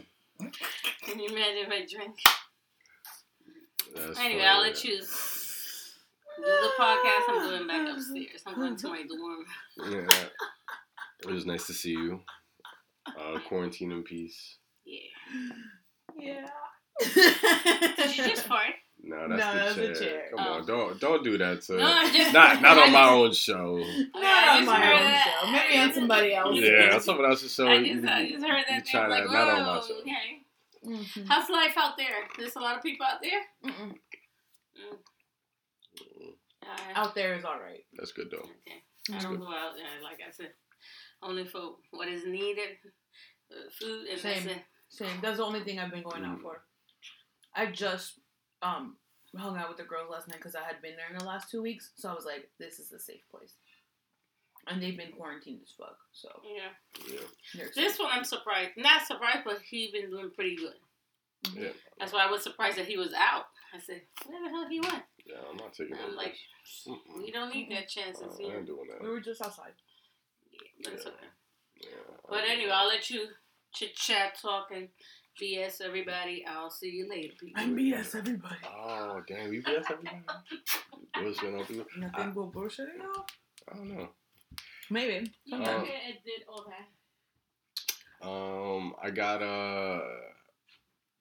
[1.03, 2.17] Can you imagine if I drink?
[3.95, 5.03] That's Anyway, funny, I'll let you
[6.39, 7.23] the podcast.
[7.29, 8.43] I'm going back upstairs.
[8.47, 9.45] I'm going to my dorm.
[9.93, 10.25] Yeah.
[11.23, 12.21] It was nice to see you.
[13.07, 14.59] Uh, quarantine in peace.
[14.85, 15.01] Yeah.
[16.19, 16.47] Yeah.
[17.15, 18.67] Did you just fart?
[19.03, 19.95] No, No, that's that was the the chair.
[20.11, 20.23] chair.
[20.35, 20.53] Come Oh.
[20.55, 21.77] on, don't don't do that to.
[21.77, 23.77] No, I just not not on my own show.
[23.79, 25.41] Not I on just my heard own that.
[25.43, 25.51] show.
[25.53, 26.65] Maybe on somebody else's.
[26.65, 27.67] Yeah, on someone else's show.
[27.69, 28.87] I you- just, I just heard you that.
[28.87, 29.11] try name.
[29.11, 29.99] that, like, not on my whoa, show.
[30.01, 30.43] okay.
[30.87, 31.27] Mhm.
[31.29, 32.29] How's life out there?
[32.39, 33.43] There's a lot of people out there.
[33.71, 33.95] Mm-mm.
[36.69, 37.85] Uh, Out there is all right.
[37.97, 38.39] That's good though.
[38.39, 38.83] okay.
[39.15, 39.41] I don't good.
[39.47, 40.51] go out there, like I said,
[41.23, 42.77] only for what is needed,
[43.53, 44.49] uh, food, and that's Same.
[44.49, 44.59] it.
[44.89, 45.21] Same.
[45.23, 46.43] That's the only thing I've been going out Mm.
[46.43, 46.63] for.
[47.55, 48.21] I just
[48.63, 48.97] um
[49.37, 51.51] hung out with the girls last night because I had been there in the last
[51.51, 53.55] two weeks, so I was like, this is a safe place.
[54.69, 56.71] And they've been quarantined as fuck, so Yeah.
[57.55, 57.65] Yeah.
[57.75, 58.73] This one I'm surprised.
[58.77, 60.75] Not surprised, but he's been doing pretty good.
[61.55, 63.47] yeah, That's why I was surprised that he was out.
[63.75, 65.03] I said, where the hell he went?
[65.27, 65.37] Yeah.
[65.51, 66.17] I'm not taking I'm that.
[66.17, 66.35] like,
[66.87, 67.19] Mm-mm.
[67.19, 69.03] we don't need that chance Uh, I see ain't doing that.
[69.03, 69.73] We were just outside.
[70.53, 71.11] Yeah, that's Yeah.
[71.11, 71.27] okay.
[71.83, 73.27] Yeah, But ain't anyway, doing I'll let you
[73.75, 74.89] chit chat, talk, and
[75.41, 76.45] BS everybody.
[76.49, 77.63] I'll see you later, people.
[77.63, 78.57] I BS everybody.
[78.67, 80.23] Oh damn, we BS everybody.
[81.15, 81.85] Bullshit on people.
[81.99, 83.27] Nothing but bullshit, y'all.
[83.73, 84.09] I don't know.
[84.91, 85.31] Maybe.
[85.45, 85.77] You Sometimes.
[85.77, 88.27] Um, okay, did all that.
[88.27, 90.03] Um, I got a.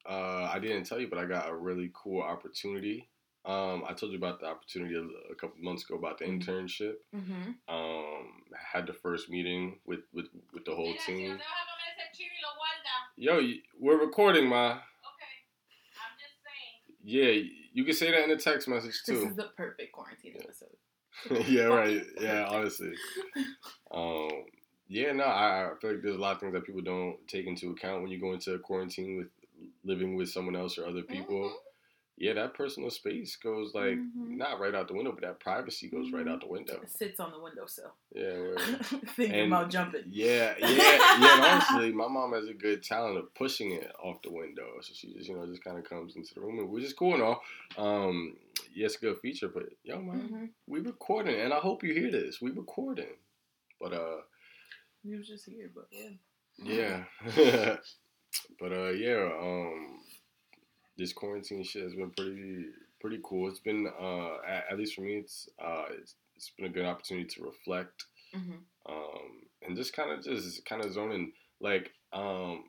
[0.07, 3.09] Uh, I didn't tell you, but I got a really cool opportunity.
[3.45, 6.43] Um, I told you about the opportunity a, a couple months ago about the Mhm.
[6.43, 6.95] internship.
[7.15, 7.51] mm-hmm.
[7.73, 11.39] Um, had the first meeting with with with the whole team.
[13.17, 13.39] Yo,
[13.79, 14.71] we're recording, ma.
[14.71, 14.75] Okay,
[15.95, 16.97] I'm just saying.
[17.03, 19.13] Yeah, you can say that in a text message too.
[19.13, 21.47] This is the perfect quarantine episode.
[21.47, 22.01] yeah, right.
[22.19, 22.93] Yeah, honestly.
[23.91, 24.29] Um,
[24.89, 27.47] yeah, no, I, I feel like there's a lot of things that people don't take
[27.47, 29.27] into account when you go into quarantine with
[29.85, 31.55] living with someone else or other people.
[32.17, 34.37] Yeah, that personal space goes like Mhm.
[34.37, 36.31] not right out the window, but that privacy goes right Mhm.
[36.31, 36.79] out the window.
[36.81, 37.93] It sits on the windowsill.
[38.13, 38.55] Yeah.
[39.17, 40.05] Thinking And- about jumping.
[40.09, 41.15] Yeah, yeah, yeah.
[41.15, 44.79] And honestly, my mom has a good talent of pushing it off the window.
[44.81, 46.93] So she just, you know, just kind of comes into the room, and which is
[46.93, 47.43] cool and all.
[47.77, 48.37] Um,
[48.73, 50.45] yeah, good feature, but yo, man, Mm-hmm.
[50.67, 52.39] we recording, and I hope you hear this.
[52.41, 53.17] We recording,
[53.81, 54.21] but uh,
[55.03, 56.11] you was just here, but yeah.
[56.63, 57.03] yeah,
[58.59, 59.94] but uh, yeah, um,
[60.97, 62.65] this quarantine shit has been pretty
[63.01, 63.49] pretty cool.
[63.49, 66.85] It's been uh, at, at least for me, it's uh, it's, it's been a good
[66.85, 68.05] opportunity to reflect
[68.35, 68.91] Mm-hmm.
[68.93, 69.29] um,
[69.65, 71.31] and just kind of just kind of zoning
[71.61, 72.65] like um,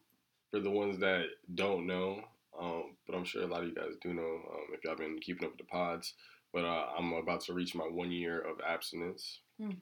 [0.51, 1.25] for the ones that
[1.57, 2.21] don't know
[2.61, 5.19] um, but i'm sure a lot of you guys do know um, if y'all been
[5.19, 6.15] keeping up with the pods
[6.53, 9.77] but uh, i'm about to reach my one year of abstinence i'm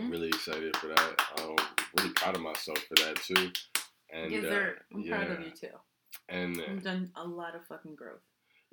[0.00, 0.10] Mm-hmm.
[0.10, 1.56] really excited for that um,
[1.98, 3.50] really proud of myself for that too
[4.10, 4.78] and yes, uh, sir.
[4.94, 5.68] I'm yeah proud of you too.
[6.28, 8.20] And You've done a lot of fucking growth.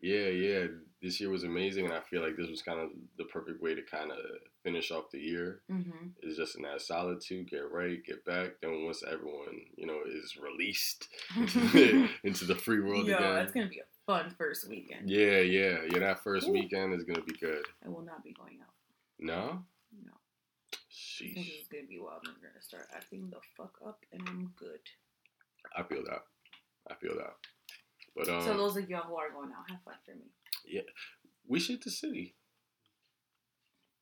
[0.01, 0.65] yeah yeah
[1.01, 3.73] this year was amazing and i feel like this was kind of the perfect way
[3.75, 4.17] to kind of
[4.63, 6.07] finish off the year Mm-hmm.
[6.23, 8.53] is just in that solitude, get right, get back.
[8.61, 11.07] Then once everyone, you know, is released
[12.23, 13.37] into the free world Yo, again.
[13.37, 15.07] it's gonna be a fun first weekend.
[15.09, 15.99] Yeah, yeah, yeah.
[15.99, 16.51] That first Ooh.
[16.53, 17.63] weekend is gonna be good.
[17.85, 18.73] I will not be going out.
[19.19, 19.63] No,
[20.03, 20.13] No.
[20.73, 20.77] I
[21.19, 21.59] think sheesh.
[21.59, 22.21] it's gonna be wild.
[22.27, 24.79] I'm gonna start acting the fuck up, and I'm good.
[25.77, 26.23] I feel that.
[26.89, 27.33] I feel that.
[28.15, 30.25] But um, so those of y'all who are going out, have fun for me.
[30.67, 30.81] Yeah,
[31.47, 32.35] we should the city.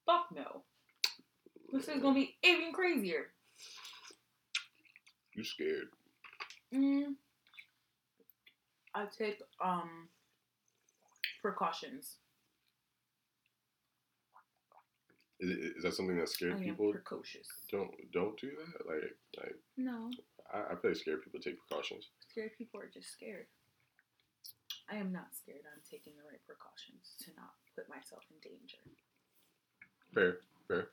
[0.06, 0.64] Fuck no.
[1.72, 3.28] This is gonna be even crazier.
[5.36, 5.88] You scared?
[6.74, 7.16] Mm.
[8.94, 10.10] I take um
[11.42, 12.18] precautions.
[15.40, 16.92] Is, it- is that something that scared people?
[16.92, 17.48] precocious.
[17.72, 18.86] Don't don't do that.
[18.86, 20.12] Like like No,
[20.54, 22.10] I, I feel like scared people take precautions.
[22.34, 23.46] Scared people are just scared.
[24.90, 25.62] I am not scared.
[25.70, 28.82] I'm taking the right precautions to not put myself in danger.
[30.14, 30.90] Fair, fair.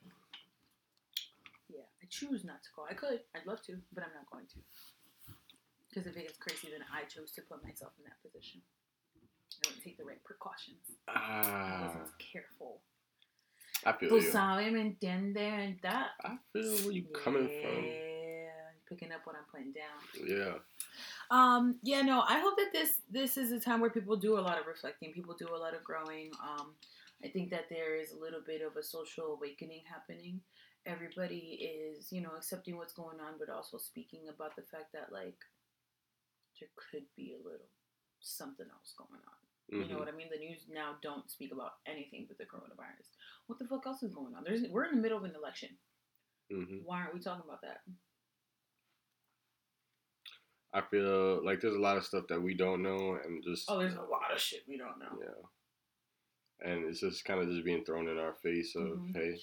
[1.72, 2.85] Yeah, I choose not to go.
[2.85, 3.20] I could.
[3.35, 4.61] I'd love to, but I'm not going to.
[5.88, 8.61] Because if it gets crazy, then I chose to put myself in that position.
[9.16, 10.85] I don't take the right precautions.
[11.09, 12.81] I Ah, wasn't careful.
[13.85, 14.31] I feel Tú you.
[14.31, 16.11] sabes, me entiende, that.
[16.22, 17.85] I feel where you coming from.
[17.85, 19.98] Yeah, picking up what I'm putting down.
[20.20, 20.61] Yeah.
[21.31, 24.40] Um, yeah, no, I hope that this this is a time where people do a
[24.40, 26.33] lot of reflecting, people do a lot of growing.
[26.43, 26.75] Um,
[27.25, 30.40] I think that there is a little bit of a social awakening happening.
[30.87, 35.12] Everybody is, you know, accepting what's going on, but also speaking about the fact that
[35.12, 35.37] like
[36.59, 37.69] there could be a little
[38.21, 39.38] something else going on.
[39.69, 39.99] You know Mhm.
[40.01, 40.31] what I mean?
[40.31, 43.14] The news now don't speak about anything but the coronavirus.
[43.47, 44.43] What the fuck else is going on?
[44.43, 45.79] There's we're in the middle of an election.
[46.51, 46.83] Mhm.
[46.83, 47.85] Why aren't we talking about that?
[50.73, 53.79] I feel like there's a lot of stuff that we don't know, and just Oh,
[53.79, 55.19] there's a lot of shit we don't know.
[55.21, 56.69] Yeah.
[56.71, 59.15] And it's just kind of just being thrown in our face of, Mhm.
[59.17, 59.41] hey,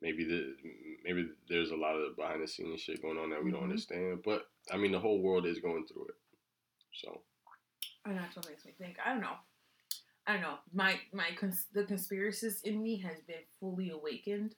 [0.00, 0.56] maybe the
[1.04, 3.70] maybe there's a lot of behind the scenes shit going on that we don't Mhm.
[3.70, 4.22] understand.
[4.22, 6.16] But I mean, the whole world is going through it.
[6.94, 7.22] So
[8.06, 8.98] And that's what makes me think.
[8.98, 9.36] I don't know.
[10.26, 10.58] I don't know.
[10.72, 14.56] My my cons- the conspiracist in me has been fully awakened.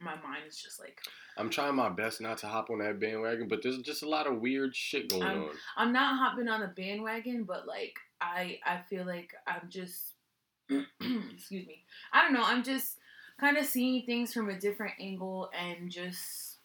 [0.00, 1.00] My mind is just like
[1.36, 4.26] I'm trying my best not to hop on that bandwagon, but there's just a lot
[4.26, 5.50] of weird shit going I'm- on.
[5.76, 10.14] I'm not hopping on the bandwagon, but like I I feel like I'm just
[10.68, 11.84] excuse me.
[12.12, 12.42] I don't know.
[12.44, 12.96] I'm just
[13.40, 16.56] kind of seeing things from a different angle and just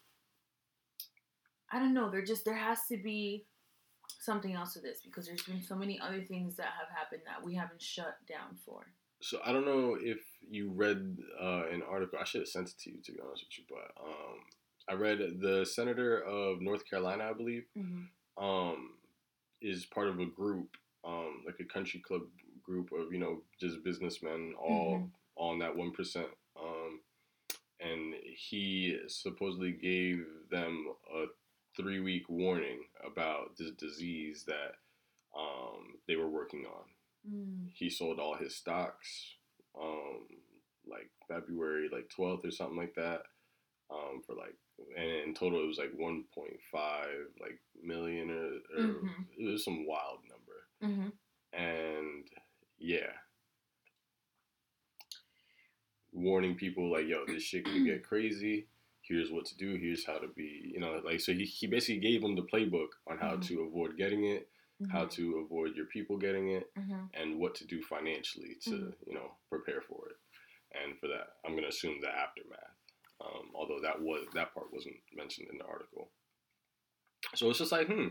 [1.72, 2.10] I don't know.
[2.10, 3.46] There just there has to be
[4.20, 7.44] something else to this because there's been so many other things that have happened that
[7.44, 8.86] we haven't shut down for.
[9.24, 10.18] So I don't know if
[10.50, 12.18] you read uh, an article.
[12.20, 14.38] I should have sent it to you to be honest with you, but um,
[14.86, 18.44] I read the senator of North Carolina, I believe, Mm-hmm.
[18.44, 18.90] um,
[19.62, 22.22] is part of a group, um, like a country club
[22.62, 25.10] group of you know just businessmen, all Mhm.
[25.36, 26.28] all in that one percent.
[26.60, 27.00] Um,
[27.80, 31.26] and he supposedly gave them a
[31.76, 34.72] three week warning about this disease that
[35.36, 36.84] um, they were working on.
[37.28, 37.70] Mm.
[37.74, 39.34] He sold all his stocks,
[39.80, 40.26] um,
[40.86, 43.22] like February like twelfth or something like that,
[43.90, 44.54] um, for like
[44.96, 46.24] and in total it was like 1.5
[47.40, 48.44] like million or,
[48.78, 49.26] or Mhm.
[49.38, 51.10] it was some wild number Mm-hmm.
[51.58, 52.24] and
[52.78, 53.12] yeah
[56.12, 58.66] warning people like yo this shit could get crazy
[59.02, 62.00] here's what to do here's how to be you know like so he, he basically
[62.00, 63.46] gave them the playbook on how Mhm.
[63.48, 64.48] to avoid getting it
[64.90, 67.04] how to avoid your people getting it Mm-hmm.
[67.14, 68.94] and what to do financially to Mhm.
[69.06, 70.16] you know prepare for it
[70.78, 72.76] and for that i'm going to assume the aftermath
[73.20, 76.10] um, although that was that part wasn't mentioned in the article
[77.34, 78.08] so it's just like hmm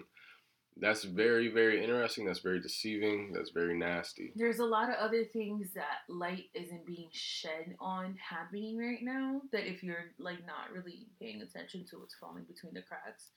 [0.78, 5.24] that's very very interesting that's very deceiving that's very nasty There's a lot of other
[5.26, 9.42] things that light isn't being shed on happening right now.
[9.52, 13.30] That if you're like not really paying attention to what's falling between the cracks,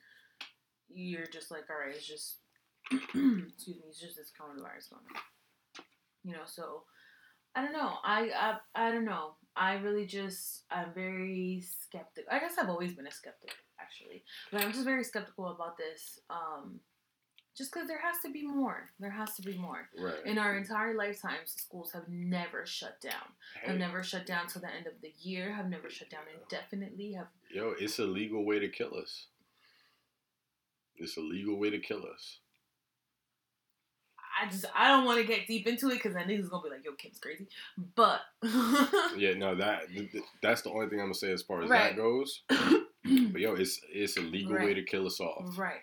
[0.88, 2.38] you're just like, all right, it's just
[2.92, 5.22] excuse me, it's just this coronavirus going on.
[6.24, 6.82] You know, so
[7.54, 7.94] I don't know.
[8.04, 8.30] I
[8.74, 9.34] I I don't know.
[9.56, 12.32] I really just I'm very skeptical.
[12.32, 16.20] I guess I've always been a skeptic actually, but I'm just very skeptical about this.
[16.30, 16.80] Um,
[17.56, 18.90] just because there has to be more.
[19.00, 19.88] There has to be more.
[19.98, 23.32] right In our entire lifetimes, schools have never shut down.
[23.62, 25.54] Hey, Have never shut down till the end of the year.
[25.54, 27.14] Have never shut down indefinitely.
[27.14, 29.28] Have yo it's a legal way to kill us
[30.98, 32.38] it's a legal way to kill us
[34.40, 36.70] I just I don't want to get deep into it because then niggas gonna be
[36.70, 37.46] like, "Yo, Kim's crazy."
[37.94, 38.20] But
[39.16, 41.70] yeah no that th- th- that's the only thing i'm gonna say as far as
[41.70, 41.90] Right.
[41.90, 42.42] that goes.
[43.32, 45.56] But yo it's it's a legal way to kill us off.
[45.56, 45.80] Right,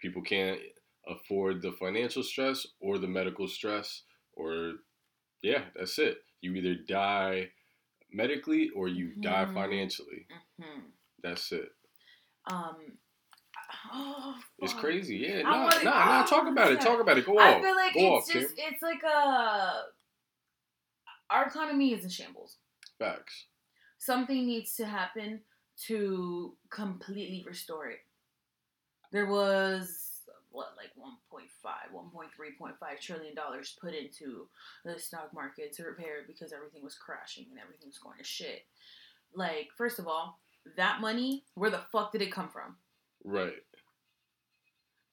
[0.00, 0.60] people can't
[1.08, 4.02] afford the financial stress or the medical stress
[4.34, 4.74] or
[5.42, 6.18] yeah that's it.
[6.40, 7.50] You either die
[8.12, 9.54] medically or you die Mhm.
[9.54, 10.26] financially.
[10.60, 10.80] Hmm
[11.22, 11.70] that's it.
[12.46, 12.76] Um,
[13.92, 17.18] oh, it's crazy yeah no, nah, wanna- nah, nah, oh, talk about it talk about
[17.18, 18.64] it go I off feel like go it's off just Kim.
[18.72, 19.82] it's like a
[21.30, 22.56] our economy is in shambles.
[22.98, 23.46] facts
[23.98, 25.40] something needs to happen
[25.86, 28.00] to completely restore it.
[29.12, 30.08] There was
[30.50, 31.46] what like 1.5
[31.94, 34.48] 1.3.5 trillion dollars put into
[34.84, 38.24] the stock market to repair it because everything was crashing and everything was going to
[38.24, 38.66] shit.
[39.34, 40.40] Like first of all,
[40.76, 42.76] that money, where the fuck did it come from?
[43.24, 43.52] right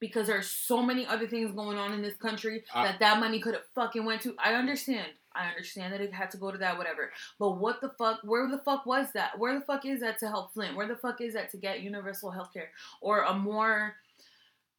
[0.00, 3.38] because there's so many other things going on in this country I- that that money
[3.38, 4.34] could have fucking went to.
[4.42, 5.06] I understand.
[5.32, 7.12] I understand that it had to go to that, whatever.
[7.38, 8.20] But what the fuck?
[8.24, 9.38] Where the fuck was that?
[9.38, 10.74] Where the fuck is that to help Flint?
[10.74, 13.94] Where the fuck is that to get universal health care or a more,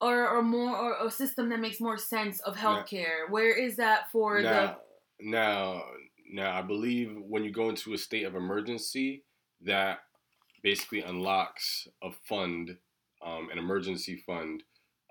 [0.02, 3.28] or or more or a system that makes more sense of health care?
[3.30, 4.78] Where is that for now,
[5.22, 5.84] now,
[6.30, 9.24] now, I believe when you go into a state of emergency,
[9.62, 10.00] that
[10.64, 12.78] basically unlocks a fund,
[13.22, 14.64] um, an emergency fund.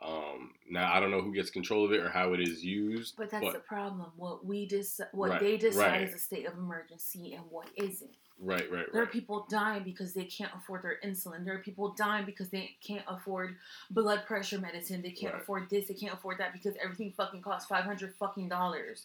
[0.02, 3.16] Um, now, I don't know who gets control of it or how it is used.
[3.18, 4.10] But that's but- the problem.
[4.16, 6.08] What we decide, what Right, they decide right.
[6.08, 8.10] is a state of emergency, and what isn't.
[8.38, 8.86] right, right, right.
[8.94, 11.44] There are people dying because they can't afford their insulin.
[11.44, 13.56] There are people dying because they can't afford
[13.90, 15.02] blood pressure medicine.
[15.02, 15.42] They can't Right.
[15.42, 15.88] afford this.
[15.88, 19.04] They can't afford that because everything fucking costs five hundred fucking dollars.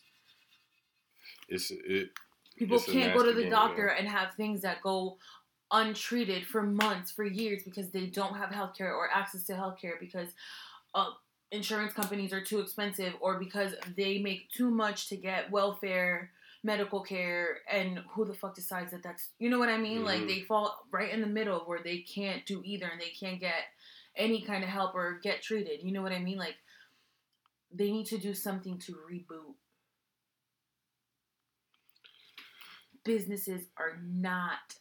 [1.49, 2.11] It's it.
[2.55, 3.99] People It's can't go to the game, doctor yeah.
[3.99, 5.17] and have things that go
[5.71, 10.29] untreated for months, for years because they don't have healthcare or access to healthcare because
[10.95, 11.11] uh,
[11.51, 16.31] insurance companies are too expensive or because they make too much to get welfare
[16.63, 20.21] medical care and who the fuck decides that that's you know what i mean like
[20.21, 20.27] Mhm.
[20.27, 23.65] they fall right in the middle where they can't do either and they can't get
[24.15, 26.55] any kind of help or get treated you know what i mean like
[27.71, 29.53] they need to do something to reboot
[33.03, 34.75] businesses are not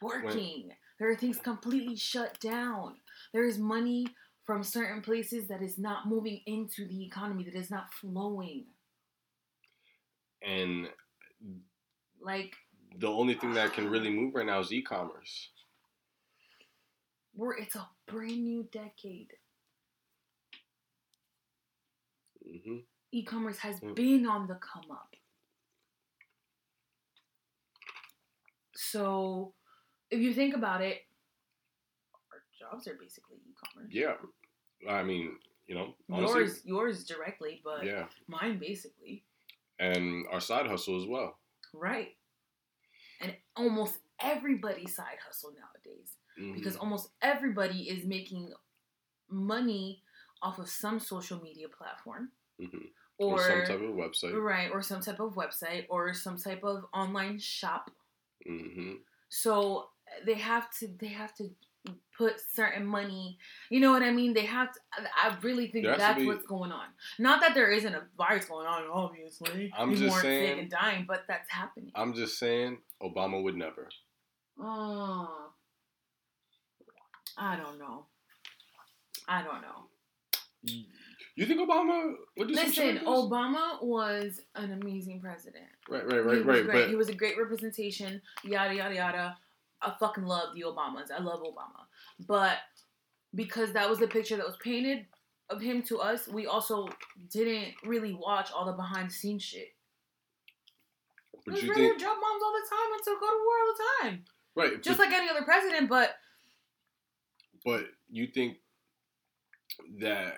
[0.00, 0.70] working.
[0.98, 2.94] there are things completely shut down.
[3.32, 4.06] There is money
[4.44, 8.66] from certain places that is not moving into the economy, that is not flowing.
[10.42, 10.88] And
[12.20, 12.54] Like
[12.98, 15.50] the only thing that can really move right now is e-commerce.
[17.34, 19.32] we're it's a brand new decade.
[22.44, 22.78] hmm
[23.12, 23.94] E-commerce has Mm.
[23.94, 25.14] been on the come up.
[28.74, 29.54] So
[30.10, 31.02] if you think about it,
[32.72, 33.90] jobs are basically e-commerce.
[33.92, 34.14] Yeah,
[34.88, 39.24] I mean, you know, honestly, yours yours directly, but yeah, mine basically.
[39.78, 41.38] and our side hustle as well.
[41.74, 42.16] Right.
[43.20, 46.54] And almost everybody's side hustle nowadays Mhm.
[46.54, 48.52] because almost everybody is making
[49.28, 50.02] money
[50.42, 52.30] off of some social media platform
[52.60, 52.92] Mhm.
[53.18, 54.40] or, or some type of website.
[54.40, 57.90] right or some type of website or some type of online shop.
[58.44, 58.96] hmm
[59.28, 59.90] So
[60.26, 61.54] they have to they have to
[62.16, 63.38] put certain money.
[63.70, 64.34] You know what I mean?
[64.34, 64.80] They have to.
[65.16, 66.86] I really think There has to that's be- what's going on.
[67.18, 69.72] Not that there isn't a virus going on, obviously.
[69.76, 71.90] I'm People just aren't sick saying- and dying, but that's happening.
[71.94, 73.88] I'm just saying, Obama would never.
[74.60, 75.50] Oh,
[77.38, 78.06] I don't know.
[79.26, 79.88] I don't know.
[81.34, 82.98] You think Obama would do Listen.
[82.98, 85.64] Obama was an amazing president.
[85.88, 86.64] Right, right, he right, was right.
[86.64, 86.66] great.
[86.82, 88.20] But he was a great representation.
[88.44, 89.36] Yada yada yada.
[89.82, 91.10] I fucking love the Obamas.
[91.10, 91.86] I love Obama,
[92.26, 92.58] but
[93.34, 95.06] because that was the picture that was painted
[95.50, 96.88] of him to us, we also
[97.30, 99.68] didn't really watch all the behind the scenes shit.
[101.44, 103.74] but His you think drop bombs all the time and still go to war all
[103.74, 104.24] the time,
[104.56, 104.82] right?
[104.82, 105.88] just but, like any other president.
[105.88, 106.10] But
[107.64, 108.58] but you think
[110.00, 110.34] that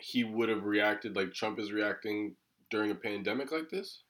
[0.00, 2.36] he would have reacted like Trump is reacting
[2.70, 4.02] during a pandemic like this?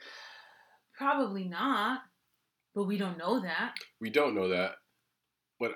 [0.96, 2.00] probably not.
[2.74, 3.74] But we don't know that.
[4.00, 4.72] We don't know that.
[5.58, 5.72] But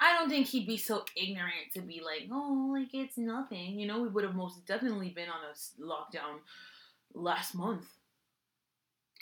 [0.00, 3.78] I don't think he'd be so ignorant to be like, oh, like it's nothing.
[3.80, 6.38] You know, we would have most definitely been on a lockdown
[7.14, 7.86] last month.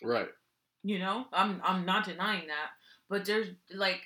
[0.02, 0.28] Right.
[0.82, 2.70] You know, I'm I'm not denying that,
[3.08, 4.00] but there's like,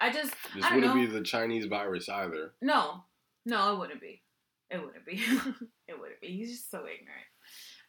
[0.00, 1.00] I just This I don't wouldn't know.
[1.06, 2.52] be the Chinese virus either.
[2.60, 3.04] no,
[3.44, 4.22] no, it wouldn't be.
[4.70, 5.12] It wouldn't be.
[5.88, 6.26] it wouldn't be.
[6.28, 7.26] He's just so ignorant.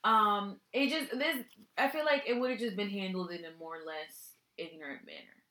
[0.04, 1.44] Um, it just this.
[1.78, 5.06] I feel like it would have just been handled in a more or less ignorant
[5.06, 5.44] manner.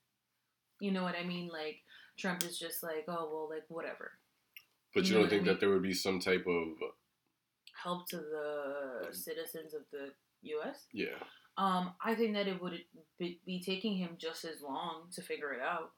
[0.79, 1.49] You know what I mean?
[1.49, 1.77] Like
[2.17, 4.11] Trump is just like, oh well, like whatever.
[4.93, 5.53] But You you, know don't I think mean?
[5.53, 6.67] that there would be some type of
[7.83, 10.11] help to the citizens of the
[10.43, 10.85] U.S.
[10.93, 11.17] yeah.
[11.57, 12.79] Um, I think that it would
[13.17, 15.91] be, taking him just as long to figure it out.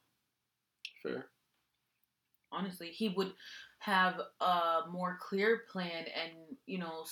[1.03, 1.25] Fair.
[2.51, 3.33] Honestly, he would
[3.79, 6.31] have a more clear plan and
[6.65, 7.03] you know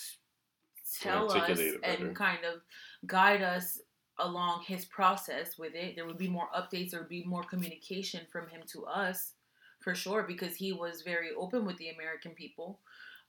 [1.02, 2.06] tell us Articulate it better.
[2.08, 2.62] and kind of
[3.06, 3.80] guide us
[4.20, 5.96] along his process with it.
[5.96, 6.92] There would be more updates.
[6.92, 9.34] There would be more communication from him to us,
[9.82, 12.80] for sure, because he was very open with the American people.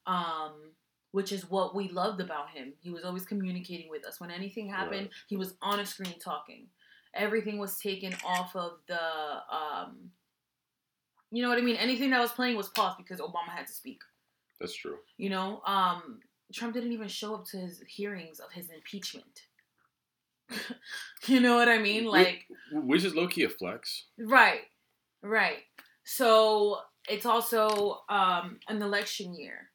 [0.07, 0.73] Um,
[1.13, 2.75] which is what we loved about him.
[2.81, 4.21] He was always communicating with us.
[4.21, 5.11] When anything happened, Right.
[5.27, 6.67] he was on a screen talking.
[7.15, 9.01] Everything was taken off of the
[9.51, 10.11] um
[11.31, 11.77] you know what I mean?
[11.77, 14.03] Anything that was playing was paused because Obama had to speak.
[14.61, 14.99] That's true.
[15.17, 16.21] You know, um
[16.53, 19.43] Trump didn't even show up to his hearings of his impeachment.
[21.27, 22.07] you know what I mean?
[22.07, 24.05] Like Which is low key a flex.
[24.19, 24.63] Right,
[25.23, 25.59] right.
[26.05, 26.79] So
[27.09, 29.69] it's also um, an election year.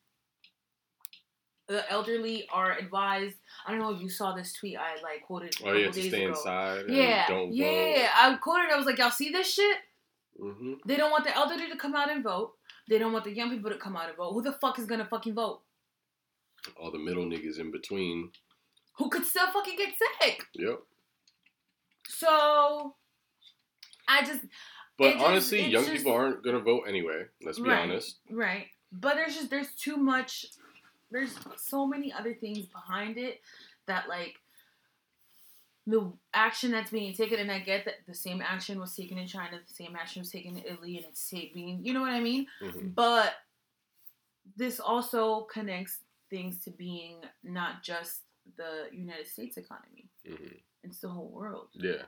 [1.67, 3.35] The elderly are advised.
[3.65, 5.55] I don't know if you saw this tweet I like quoted.
[5.63, 6.29] Oh, have to stay ago.
[6.29, 6.85] inside.
[6.89, 8.09] Yeah, yeah.
[8.15, 8.71] I quoted.
[8.71, 9.77] I was like, y'all see this shit?
[10.39, 10.55] vote.
[10.59, 12.53] hmm They don't want the elderly to come out and vote.
[12.89, 14.33] They don't want the young people to come out and vote.
[14.33, 15.61] Who the fuck is gonna fucking vote?
[16.77, 18.31] All the middle niggas in between.
[18.97, 20.45] Who could still fucking get sick?
[20.53, 20.79] Yep.
[22.07, 22.95] So,
[24.07, 24.41] I just
[24.97, 27.25] But It just- honestly, young just- people aren't gonna vote anyway.
[27.41, 27.79] Let's be Right.
[27.81, 28.19] honest.
[28.29, 28.67] Right.
[28.91, 30.45] But there's just there's too much
[31.09, 33.41] there's so many other things behind it
[33.87, 34.39] that like
[35.87, 39.27] the action that's being taken and I get that the same action was taken in
[39.27, 42.19] China, the same action was taken in Italy and it's being you know what I
[42.19, 42.47] mean?
[42.59, 43.33] hmm But
[44.55, 46.01] this also connects
[46.33, 48.21] things to being not just
[48.57, 50.09] the United States economy.
[50.27, 51.67] hmm It's the whole world.
[51.75, 52.03] Yeah.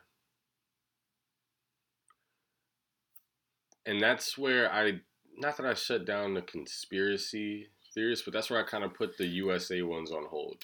[3.86, 5.02] And that's where I,
[5.38, 9.16] not that I shut down the conspiracy theories, but that's where I kind of put
[9.18, 10.64] the USA ones on hold.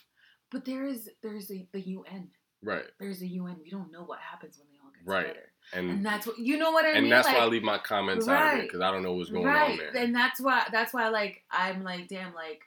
[0.49, 2.29] But there is there's a, the UN.
[2.63, 2.85] Right.
[2.99, 3.57] There's a UN.
[3.63, 5.27] We don't know what happens when they all get Right.
[5.27, 5.51] together.
[5.73, 7.03] And And that's what you know what I and mean.
[7.05, 9.13] And that's like, why I leave my comments out of it because I don't know
[9.13, 9.71] what's going right.
[9.73, 10.03] on there.
[10.03, 12.63] And that's why that's why like I'm like damn like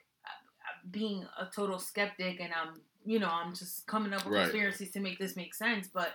[0.91, 4.43] being a total skeptic and I'm you know I'm just coming up with Right.
[4.43, 5.87] conspiracies to make this make sense.
[5.87, 6.13] But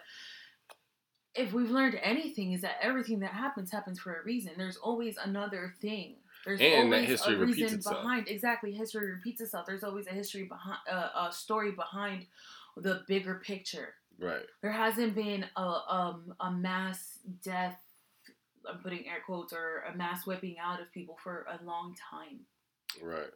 [1.34, 4.52] if we've learned anything, is that everything that happens happens for a reason.
[4.56, 6.16] There's always another thing.
[6.44, 8.02] There's And that always history a repeats reason itself.
[8.02, 9.66] behind exactly history repeats itself.
[9.66, 12.26] There's always a history behind uh, a story behind
[12.76, 13.94] the bigger picture.
[14.18, 14.44] right.
[14.62, 17.78] There hasn't been a um a mass death.
[18.68, 22.40] I'm putting air quotes or a mass whipping out of people for a long time.
[23.02, 23.30] Right.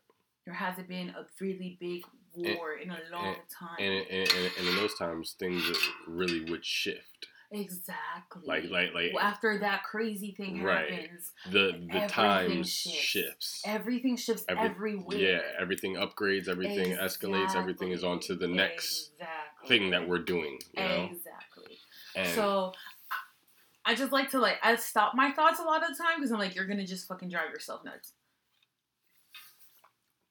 [0.45, 2.03] There hasn't been a really big
[2.45, 3.77] eh, war in a eh, long eh, time.
[3.79, 5.63] And, and, and, and in those times, things
[6.07, 7.27] really would shift.
[7.51, 8.43] exactly.
[8.47, 10.91] Like like like Well, after that crazy thing Right.
[10.91, 13.01] happens, the the times shifts.
[13.01, 13.63] shifts.
[13.65, 15.17] everything shifts Every- everywhere.
[15.19, 19.69] Yeah, everything upgrades, everything escalates, everything is on to the next Exactly.
[19.69, 20.59] thing that we're doing.
[20.77, 21.79] You know, Exactly.
[22.17, 22.73] and So
[23.11, 26.17] I- I just like to like I stop my thoughts a lot of the time
[26.19, 28.13] because I'm like you're gonna just fucking drive yourself nuts.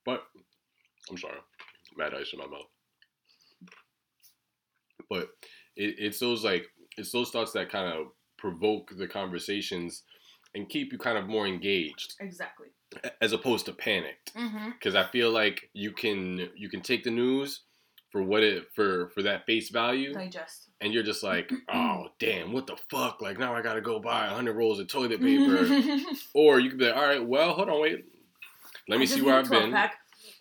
[0.05, 0.24] but
[1.10, 1.38] I'm sorry,
[1.97, 2.68] mad ice in my mouth.
[5.10, 5.30] But
[5.76, 6.66] it, it's those like
[6.97, 10.04] it's those thoughts that kind of provoke the conversations
[10.56, 12.68] and keep you kind of more engaged Exactly.
[13.22, 14.34] as opposed to panicked.
[14.36, 14.72] Mm-hmm.
[14.72, 17.62] because I feel like you can you can take the news
[18.12, 20.70] for what it for for that face value, Digest.
[20.82, 23.22] and you're just like, oh damn, what the fuck?
[23.22, 25.68] Like now I gotta go buy hundred rolls of toilet paper,
[26.34, 28.06] or you could be like, all right, well, hold on, wait,
[28.88, 29.72] let me I just see where I've been.
[29.72, 29.95] pack.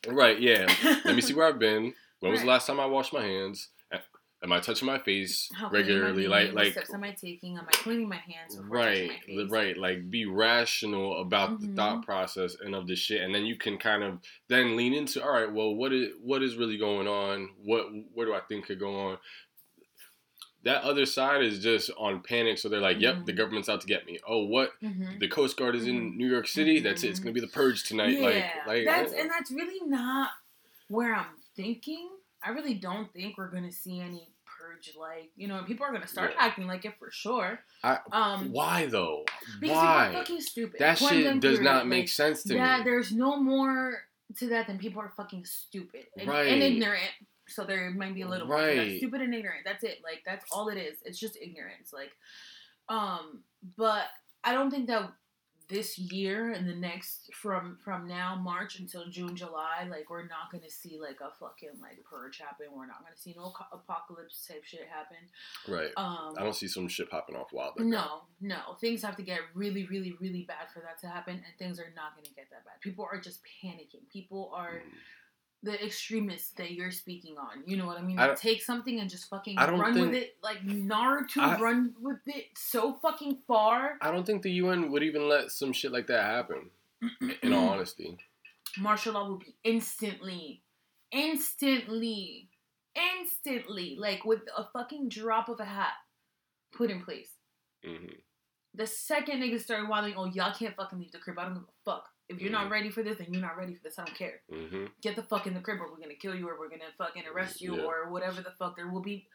[0.08, 0.66] Right, yeah,
[1.04, 1.94] let me see where I've been.
[2.20, 3.68] When was the last time I washed my hands?
[4.44, 6.26] Am I touching my face How clean am I regularly?
[6.26, 7.56] Like like steps am I taking?
[7.58, 8.58] Am I cleaning my hands?
[8.68, 11.76] right my right like be rational about the Mhm.
[11.76, 15.22] thought process and of the shit and then you can kind of then lean into
[15.22, 18.66] all right well what is what is really going on what where do i think
[18.66, 19.18] could go on
[20.64, 23.36] that other side is just on panic so they're like yep the Mhm.
[23.36, 25.18] government's out to get me oh what Mhm.
[25.20, 27.84] the coast guard is in new york city that's it it's gonna be the purge
[27.84, 29.18] tonight yeah, like like that's oh.
[29.20, 30.30] and that's really not
[30.88, 32.08] where I'm thinking.
[32.44, 35.62] I really don't think we're gonna see any purge like you know.
[35.64, 36.44] People are gonna start Yeah.
[36.44, 37.60] acting like it for sure.
[37.84, 39.24] I- um, why though
[39.60, 40.78] because why fucking stupid.
[40.80, 44.04] that Point shit does not make sense to Yeah, me Yeah, there's no more
[44.38, 46.48] to that than people are fucking stupid and, Right.
[46.48, 47.10] and ignorant.
[47.52, 48.48] So there might be a little.
[48.48, 48.98] Right.
[48.98, 49.62] stupid and ignorant.
[49.64, 49.98] That's it.
[50.02, 50.98] Like that's all it is.
[51.04, 51.92] It's just ignorance.
[51.92, 52.12] Like,
[52.88, 53.42] um,
[53.76, 54.04] but
[54.44, 55.10] I don't think that
[55.68, 60.50] this year and the next from from now March until June July, like we're not
[60.50, 62.66] gonna see like a fucking like purge happen.
[62.74, 65.16] We're not gonna see no apocalypse type shit happen.
[65.68, 67.90] right Um, i don't see some shit popping off wild like that.
[67.90, 68.74] no, no.
[68.80, 71.92] Things have to get really, really, really bad for that to happen, and things are
[71.96, 72.80] not going to get that bad.
[72.82, 74.06] People are just panicking.
[74.12, 74.92] People are Mm.
[75.64, 77.62] The extremists that you're speaking on.
[77.66, 78.18] You know what I mean?
[78.18, 82.46] I Take something and just fucking run with it, like Naruto I- run with it
[82.56, 83.96] so fucking far.
[84.00, 86.70] I don't think the UN would even let some shit like that happen.
[87.42, 88.16] In all honesty,
[88.78, 90.62] Martial law would be instantly,
[91.10, 92.48] instantly,
[92.94, 95.92] instantly, like with a fucking drop of a hat,
[96.72, 97.30] put in place.
[97.84, 98.06] hmm
[98.74, 101.38] The second niggas started wilding, oh y'all can't fucking leave the crib.
[101.38, 101.71] I don't give a.
[102.32, 102.70] If you're not Mhm.
[102.70, 103.98] ready for this, then you're not ready for this.
[103.98, 104.40] I don't care.
[104.48, 106.90] hmm Get the fuck in the crib, or we're gonna kill you, or we're gonna
[106.98, 107.82] fucking arrest you, Yeah.
[107.84, 108.76] or whatever the fuck.
[108.76, 109.28] There will be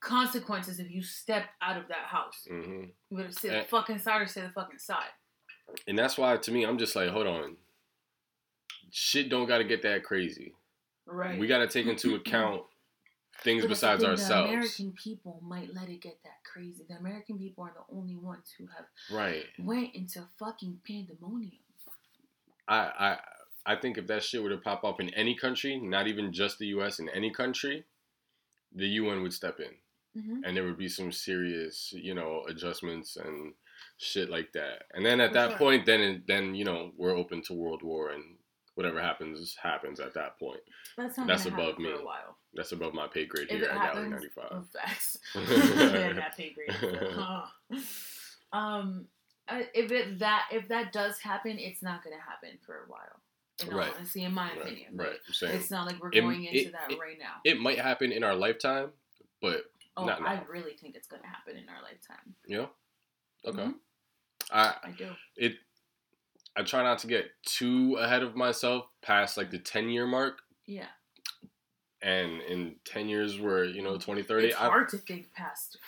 [0.00, 2.44] consequences if you step out of that house.
[2.48, 3.62] hmm You better stay Eh.
[3.62, 5.10] the fucking side or stay the fucking side.
[5.86, 7.56] And that's why, to me, I'm just like, hold on,
[8.90, 10.54] shit don't got to get that crazy.
[11.06, 11.38] Right.
[11.38, 12.62] We got to take into account
[13.42, 14.48] things But the besides thing, ourselves.
[14.50, 16.84] The American people might let it get that crazy.
[16.88, 19.46] The American people are the only ones who have Right.
[19.58, 21.63] went into fucking pandemonium.
[22.68, 22.78] I
[23.66, 26.32] I I think if that shit were to pop up in any country, not even
[26.32, 26.98] just the U.S.
[26.98, 27.84] in any country,
[28.74, 33.16] the UN would step in, hmm and there would be some serious, you know, adjustments
[33.16, 33.54] and
[33.98, 34.84] shit like that.
[34.92, 35.58] And then at For that sure.
[35.58, 38.22] point, then then you know we're open to world war and
[38.74, 40.60] whatever happens happens at that point.
[40.96, 41.90] That's not That's above me.
[41.92, 42.36] for a while.
[42.54, 44.64] That's above my pay grade If here at Gallery ninety five.
[44.72, 45.18] facts.
[45.36, 46.74] yeah, that pay grade.
[47.16, 47.46] Huh.
[48.52, 49.06] um,
[49.48, 53.20] uh, if it that if that does happen, it's not gonna happen for a while.
[53.62, 53.92] In Right.
[53.94, 55.20] honesty, in my Right, opinion, right.
[55.30, 57.40] Saying It's not like we're It- going into it- that it- right now.
[57.44, 58.92] it might happen in our lifetime,
[59.40, 60.44] but oh, not I now.
[60.46, 62.34] really think it's gonna happen in our lifetime.
[62.46, 62.66] Yeah.
[63.44, 63.58] okay.
[63.62, 63.78] Mhm.
[64.50, 65.14] I I do.
[65.36, 65.58] it
[66.56, 70.42] I try not to get too ahead of myself past like the 10 year mark
[70.66, 70.88] Yeah.
[72.02, 75.78] and in 10 years we're you know 2030 it's I hard to think past.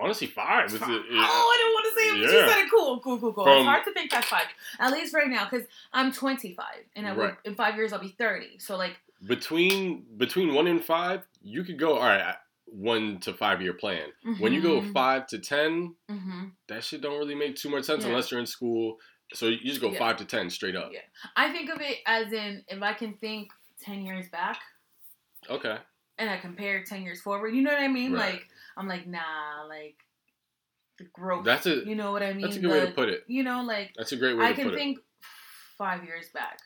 [0.00, 2.70] Honestly five it's, oh, I it- didn't want to say it, but you said it
[2.70, 3.44] cool, cool, cool, cool.
[3.44, 4.46] From- it's hard to think past five.
[4.78, 6.64] At least right now, because I'm 25,
[6.96, 7.34] and I will, Right.
[7.44, 8.58] in five years I'll be 30.
[8.58, 8.96] So like,
[9.26, 14.08] between between 1 and 5 you could go all right 1 to 5 year plan
[14.38, 14.92] when you go Mhm.
[14.94, 18.08] 5 to 10 hmm that shit don't really make too much sense Yeah.
[18.10, 18.98] unless you're in school
[19.34, 19.98] so you just go Yeah.
[19.98, 21.00] 5 to 10 straight up Yeah.
[21.36, 23.50] I think of it as in if I can think
[23.82, 24.58] 10 years back
[25.50, 25.76] okay
[26.18, 28.12] and I compare 10 years forward, you know what I mean?
[28.12, 28.34] Right.
[28.34, 28.48] Like,
[28.80, 29.98] I'm like, nah, like,
[30.98, 31.44] the growth.
[31.44, 32.40] That's a- You know what I mean?
[32.42, 34.52] that's a good way to put it You know, like, that's a great way I
[34.54, 34.98] to can think
[35.76, 36.58] five years back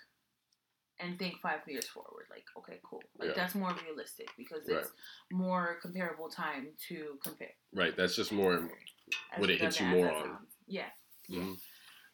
[1.00, 2.26] and think five years forward.
[2.30, 3.02] Like, okay, cool.
[3.18, 3.34] Like, Yeah.
[3.34, 4.78] that's more realistic because Right.
[4.78, 4.92] it's
[5.32, 7.54] more comparable time to compare.
[7.72, 8.54] right that's just more
[9.32, 10.46] As what it hits you more on.
[10.68, 10.90] Yeah.
[11.28, 11.58] Mhm.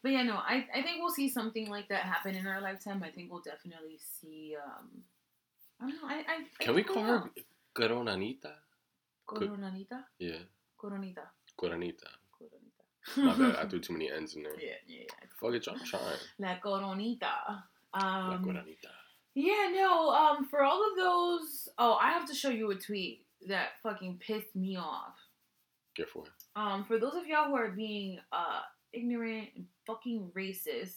[0.03, 3.03] But yeah, no, I, I think we'll see something like that happen in our lifetime.
[3.03, 4.55] I think we'll definitely see.
[4.65, 5.03] Um,
[5.79, 6.07] I don't know.
[6.07, 7.29] I, I, I can we call her
[7.75, 8.53] Coronanita
[9.27, 10.03] Coronita?
[10.19, 10.37] yeah
[10.79, 11.23] Coronita.
[11.59, 12.07] Coronita
[12.39, 13.17] Coronita.
[13.17, 14.53] My bad, I threw too many N's in there.
[14.59, 15.03] Yeah, yeah.
[15.39, 16.03] Fuck it, I'm trying.
[16.39, 17.63] La Coronita.
[17.93, 18.89] La Um, Coronita.
[19.35, 21.69] yeah, no, um, for all of those.
[21.77, 25.15] Oh, I have to show you a tweet that fucking pissed me off.
[25.95, 26.31] Get for it.
[26.55, 28.61] Um, for those of y'all who are being uh
[28.93, 30.95] ignorant and fucking racist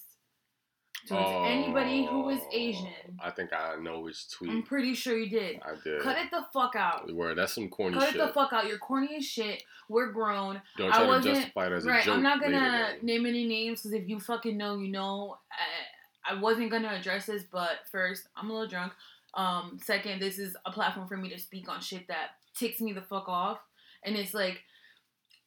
[1.07, 2.89] towards anybody who is Oh, Asian,
[3.21, 4.51] I think I know which tweet.
[4.51, 5.61] I'm pretty sure you did.
[5.63, 6.03] I did.
[6.03, 7.13] Cut it the fuck out.
[7.13, 8.17] Word, that's some corny Cut shit.
[8.17, 8.67] it the fuck out.
[8.67, 9.63] You're corny as shit.
[9.89, 10.61] We're grown.
[10.77, 12.05] Don't I try to wasn't- justify it as a right.
[12.05, 12.17] joke.
[12.17, 12.57] I'm not gonna
[12.93, 15.39] later name any names because if you fucking know, you know.
[15.53, 18.95] I, I wasn't gonna address this, but first, I'm a little drunk.
[19.35, 22.93] Um, second, this is a platform for me to speak on shit that ticks me
[22.95, 23.59] the fuck off,
[24.05, 24.63] and it's like,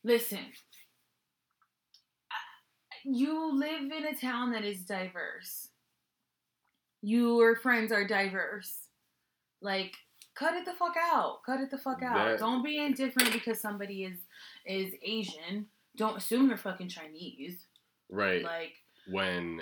[0.03, 0.39] listen.
[3.10, 5.70] You live in a town that is diverse.
[7.01, 8.80] Your friends are diverse.
[9.62, 9.95] Like,
[10.36, 11.39] cut it the fuck out.
[11.45, 12.16] Cut it the fuck out.
[12.32, 14.18] That- Don't be indifferent because somebody is
[14.66, 15.68] is Asian.
[15.95, 17.66] Don't assume they're fucking Chinese.
[18.10, 18.43] Right.
[18.43, 18.74] Like,
[19.10, 19.62] when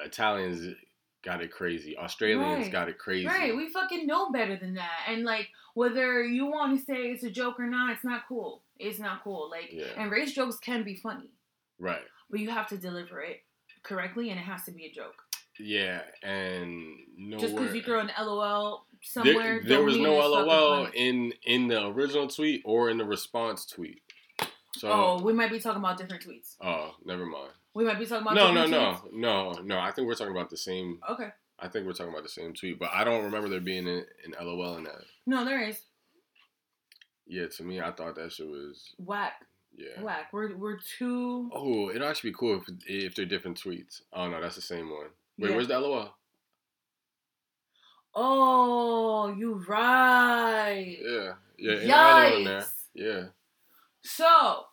[0.00, 0.74] Italians
[1.22, 2.72] got it crazy, Australians Right.
[2.72, 3.26] got it crazy.
[3.26, 3.56] right?
[3.56, 5.06] We fucking know better than that.
[5.08, 8.62] And like, whether you want to say it's a joke or not, it's not cool.
[8.78, 9.48] It's not cool.
[9.50, 9.86] Like, Yeah.
[9.96, 11.30] and race jokes can be funny,
[11.78, 12.04] right.
[12.30, 13.42] But you have to deliver it
[13.82, 15.14] correctly, and it has to be a joke.
[15.58, 16.84] Yeah, and
[17.16, 17.40] nowhere.
[17.40, 21.86] Just because you throw an LOL somewhere, there don't was no LOL in in the
[21.86, 24.02] original tweet or in the response tweet.
[24.74, 26.56] So Oh, we might be talking about different tweets.
[26.60, 27.52] oh, never mind.
[27.72, 29.78] We might be talking about No, no, no, no, no.
[29.78, 30.98] I think we're talking about the same.
[31.10, 31.28] Okay.
[31.58, 34.04] I think we're talking about the same tweet, but I don't remember there being an,
[34.26, 35.00] an LOL in that.
[35.26, 35.80] No, there is
[37.26, 39.32] Yeah, to me, I thought that shit was whack,
[39.76, 40.00] yeah.
[40.02, 40.28] whack.
[40.32, 41.50] We're we're too.
[41.52, 44.02] Oh, it'd actually be cool if if they're different tweets.
[44.12, 45.08] Oh no, that's the same one.
[45.38, 45.56] Wait, Yeah.
[45.56, 46.14] where's the LOL?
[48.14, 50.96] Oh, you right.
[51.02, 52.60] Yeah, yeah, ain't no LOL in there.
[52.60, 52.72] Yikes.
[52.94, 53.24] Yeah,
[54.02, 54.64] So,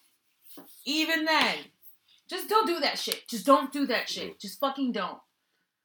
[0.86, 1.56] even then,
[2.30, 3.28] just don't do that shit.
[3.28, 4.24] Just don't do that shit.
[4.30, 4.38] Mm-hmm.
[4.39, 5.18] Just fucking don't.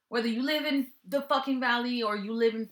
[0.07, 2.69] Whether you live in the fucking valley or you live in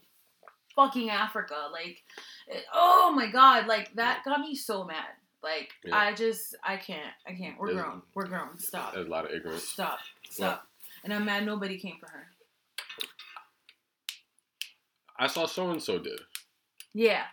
[0.73, 2.01] fucking Africa, like,
[2.49, 5.05] eh, oh my god, like that got me so mad.
[5.43, 5.95] Like, Yeah.
[5.97, 7.57] I just, I can't, I can't.
[7.59, 8.01] We're There's- grown.
[8.15, 8.57] We're grown.
[8.57, 8.93] Stop.
[8.93, 9.63] there's a lot of ignorance.
[9.63, 9.99] Stop.
[10.29, 10.67] Stop.
[11.03, 12.27] And I'm mad nobody came for her.
[15.19, 16.19] I saw so and so did
[16.93, 17.23] Yeah,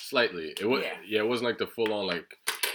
[0.00, 0.54] slightly.
[0.60, 0.94] It was Yeah.
[1.06, 1.20] yeah.
[1.20, 2.26] it wasn't like the full on like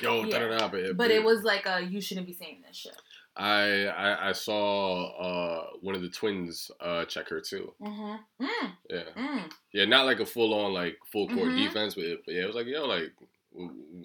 [0.01, 0.39] yo Yeah.
[0.39, 0.67] da da da.
[0.67, 2.95] But it, but it was like, uh, you shouldn't be saying this shit.
[3.37, 7.73] I, I I saw uh one of the twins uh check her too.
[7.81, 8.45] Mm-hmm.
[8.45, 9.51] Mm, Yeah, mm.
[9.73, 11.57] yeah, not like a full on like full court Mhm.
[11.67, 13.11] defense, but, it, but yeah, it was like yo like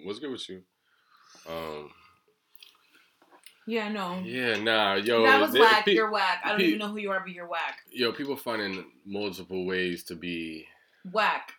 [0.04, 0.62] what's good with you?
[1.48, 1.90] Um
[3.66, 4.20] Yeah, no.
[4.24, 5.84] yeah nah yo that was there- whack.
[5.84, 6.40] pe- you're whack.
[6.44, 7.78] I don't pe- even know who you are, but you're whack.
[7.90, 10.66] yo people finding multiple ways to be
[11.12, 11.52] Whack.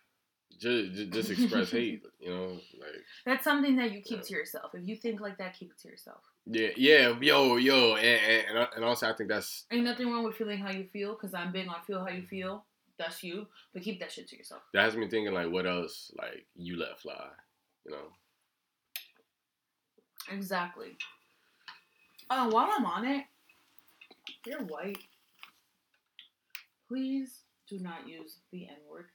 [0.58, 2.02] just, just express hate.
[2.20, 2.46] You know,
[2.78, 4.24] like That's something that you keep Yeah.
[4.24, 4.70] to yourself.
[4.74, 6.20] If you think like that, keep it to yourself.
[6.46, 10.22] yeah, yeah, yo, yo, and and, and, and also I think that's Ain't nothing wrong
[10.22, 12.64] with feeling how you feel, because I'm big on feel how you feel.
[12.96, 13.48] That's you.
[13.72, 14.62] But keep that shit to yourself.
[14.72, 17.26] that has me thinking like, what else like you let fly,
[17.84, 18.08] you know?
[20.30, 20.96] Exactly.
[22.30, 23.24] Oh, while I'm on it,
[24.46, 24.98] you're white.
[26.88, 29.06] Please do not use the N word.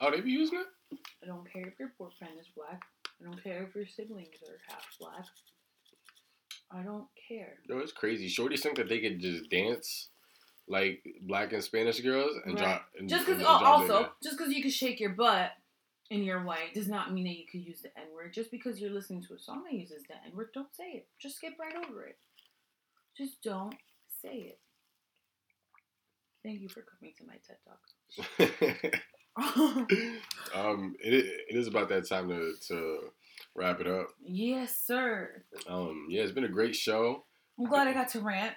[0.00, 0.98] Oh, they be using it.
[1.22, 2.82] I don't care if your boyfriend is black.
[3.20, 5.24] I don't care if your siblings are half black.
[6.70, 7.54] I don't care.
[7.68, 8.28] Yo, it's crazy.
[8.28, 10.08] Shorties think that they could just dance
[10.68, 12.62] like black and Spanish girls and Right.
[12.62, 12.88] drop.
[12.98, 15.52] And, Just because, oh, also, just because you can shake your butt
[16.10, 18.32] and you're white does not mean that you could use the N word.
[18.32, 21.06] Just because you're listening to a song that uses the N word, don't say it.
[21.18, 22.16] Just skip right over it.
[23.16, 23.74] Just don't
[24.22, 24.58] say it.
[26.44, 29.02] Thank you for coming to my TED Talk.
[30.54, 31.14] um, it,
[31.48, 32.98] it is about that time to, to
[33.54, 34.08] wrap it up.
[34.24, 35.42] yes, sir.
[35.68, 37.24] Um, yeah, it's been a great show.
[37.58, 38.54] I'm glad I got to rant.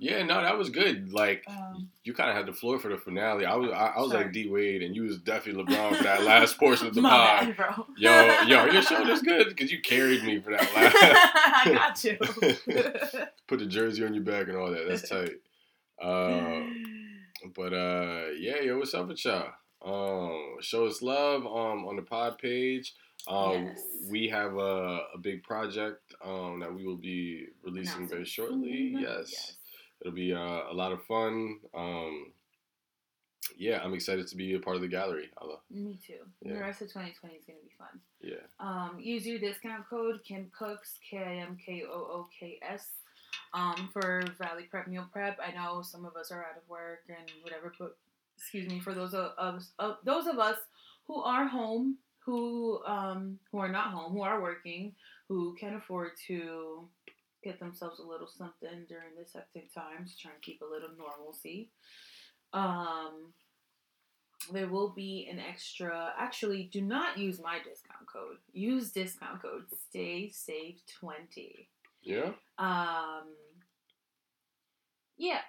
[0.00, 1.12] Yeah, no, that was good.
[1.12, 3.44] Like Um, you kind of had the floor for the finale.
[3.44, 4.24] I was, I, I was Sorry.
[4.24, 7.56] like D Wade, and you was definitely LeBron for that last portion of the pod.
[7.56, 7.74] bad.
[7.96, 10.96] Yo, yo, your show is good because you carried me for that last.
[10.96, 12.16] I got you.
[13.48, 14.86] Put the jersey on your back and all that.
[14.88, 15.32] That's tight.
[16.00, 16.62] Uh,
[17.56, 19.48] but uh, yeah, yo, what's up with y'all?
[19.84, 22.94] Um, show us love um on the pod page.
[23.26, 23.80] Um, Yes.
[24.10, 28.92] we have a, a big project um that we will be releasing very shortly.
[28.92, 29.00] soon.
[29.02, 29.54] Yes,
[30.00, 31.58] it'll be uh, a lot of fun.
[31.74, 32.32] Um,
[33.56, 35.30] yeah, I'm excited to be a part of the gallery.
[35.70, 36.18] Me too.
[36.42, 38.00] The rest of 2020 is going to be fun.
[38.20, 42.58] Yeah, Um, use your discount code Kim Cooks K I M K O O K
[42.62, 42.88] S
[43.54, 45.38] um, for Valley Prep Meal Prep.
[45.44, 47.96] I know some of us are out of work and whatever, but
[48.36, 50.58] excuse me for those of, of, of those of us
[51.06, 54.92] who are home, who um, who are not home, who are working,
[55.28, 56.86] who can afford to
[57.42, 61.70] get themselves a little something during this hectic times, try and keep a little normalcy.
[62.52, 63.32] Um,
[64.52, 66.12] there will be an extra.
[66.18, 68.36] Actually, do not use my discount code.
[68.52, 71.68] Use discount code Stay Safe Twenty.
[72.02, 72.30] yeah.
[72.58, 73.24] Um,
[75.16, 75.40] yeah,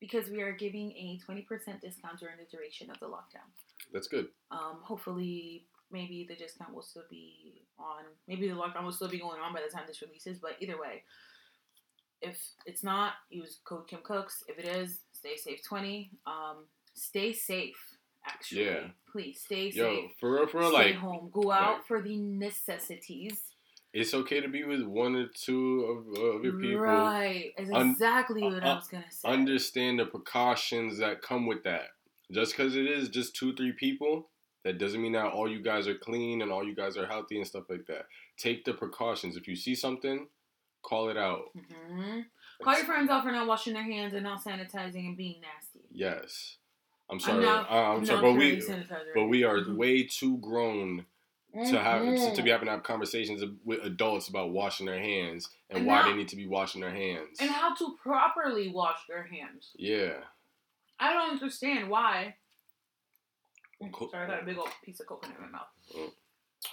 [0.00, 3.48] because we are giving a twenty percent discount during the duration of the lockdown.
[3.92, 4.28] That's good.
[4.50, 8.04] Um, hopefully, maybe the discount will still be on.
[8.28, 10.38] Maybe the lockdown will still be going on by the time this releases.
[10.38, 11.02] But either way,
[12.20, 14.44] if it's not, use code Kim Cooks.
[14.48, 16.10] If it is, stay safe twenty.
[16.26, 17.76] Um, stay safe.
[18.24, 18.86] Actually, Yeah.
[19.10, 20.10] please stay Yo, safe.
[20.20, 21.30] for real, for real, stay like home.
[21.32, 21.84] Go out right.
[21.88, 23.40] for the necessities.
[23.92, 25.84] it's okay to be with one or two
[26.16, 26.78] of, of your people.
[26.78, 27.52] Right.
[27.58, 29.28] Is Un- exactly what I uh, was gonna say.
[29.28, 31.88] understand the precautions that come with that.
[32.30, 34.30] Just because it is just two, three people,
[34.64, 37.36] that doesn't mean that all you guys are clean and all you guys are healthy
[37.38, 38.06] and stuff like that.
[38.36, 39.36] Take the precautions.
[39.36, 40.28] If you see something,
[40.82, 41.46] call it out.
[41.54, 42.20] hmm
[42.62, 45.80] Call your friends out for not washing their hands and not sanitizing and being nasty.
[45.90, 46.58] Yes.
[47.10, 47.44] I'm sorry.
[47.44, 49.14] not- I- I'm I'm sorry, but we sanitizer.
[49.14, 49.74] but we are Mhm.
[49.76, 51.06] way too grown
[51.52, 52.34] to have Mhm.
[52.36, 56.02] to be having to have conversations with adults about washing their hands and, And why
[56.02, 57.40] how- they need to be washing their hands.
[57.40, 59.72] and how to properly wash their hands.
[59.74, 60.24] yeah.
[61.00, 62.36] I don't understand why.
[63.90, 65.68] Co- Sorry, I got a big old piece of coconut in my mouth.
[65.96, 66.10] Mm.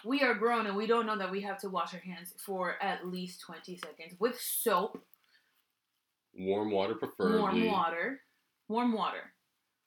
[0.05, 2.76] We are grown and we don't know that we have to wash our hands for
[2.82, 5.01] at least 20 seconds with soap,
[6.38, 7.39] Warm water preferably.
[7.39, 8.22] warm water.
[8.68, 9.34] Warm water.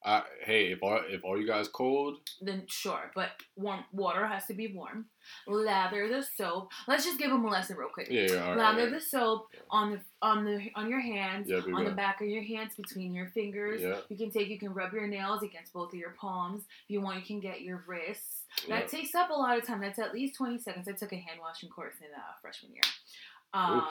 [0.04, 4.46] I, hey, if all if all you guys cold, Then sure, but warm water has
[4.46, 5.06] to be warm.
[5.46, 6.72] Lather the soap.
[6.88, 8.08] Let's just give them a lesson real quick.
[8.10, 8.58] yeah, yeah, all right.
[8.58, 9.02] Lather all the right.
[9.02, 12.74] soap on the on the on your hands, Yeah, on the back of your hands,
[12.76, 13.80] between your fingers.
[13.80, 13.98] Yeah.
[14.08, 16.62] You can take, you can rub your nails against both of your palms.
[16.62, 18.42] If you want, you can get your wrists.
[18.68, 19.80] That takes up a lot of time.
[19.80, 20.88] That's at least 20 seconds.
[20.88, 22.82] I took a hand washing course in uh, freshman year.
[23.54, 23.86] Um,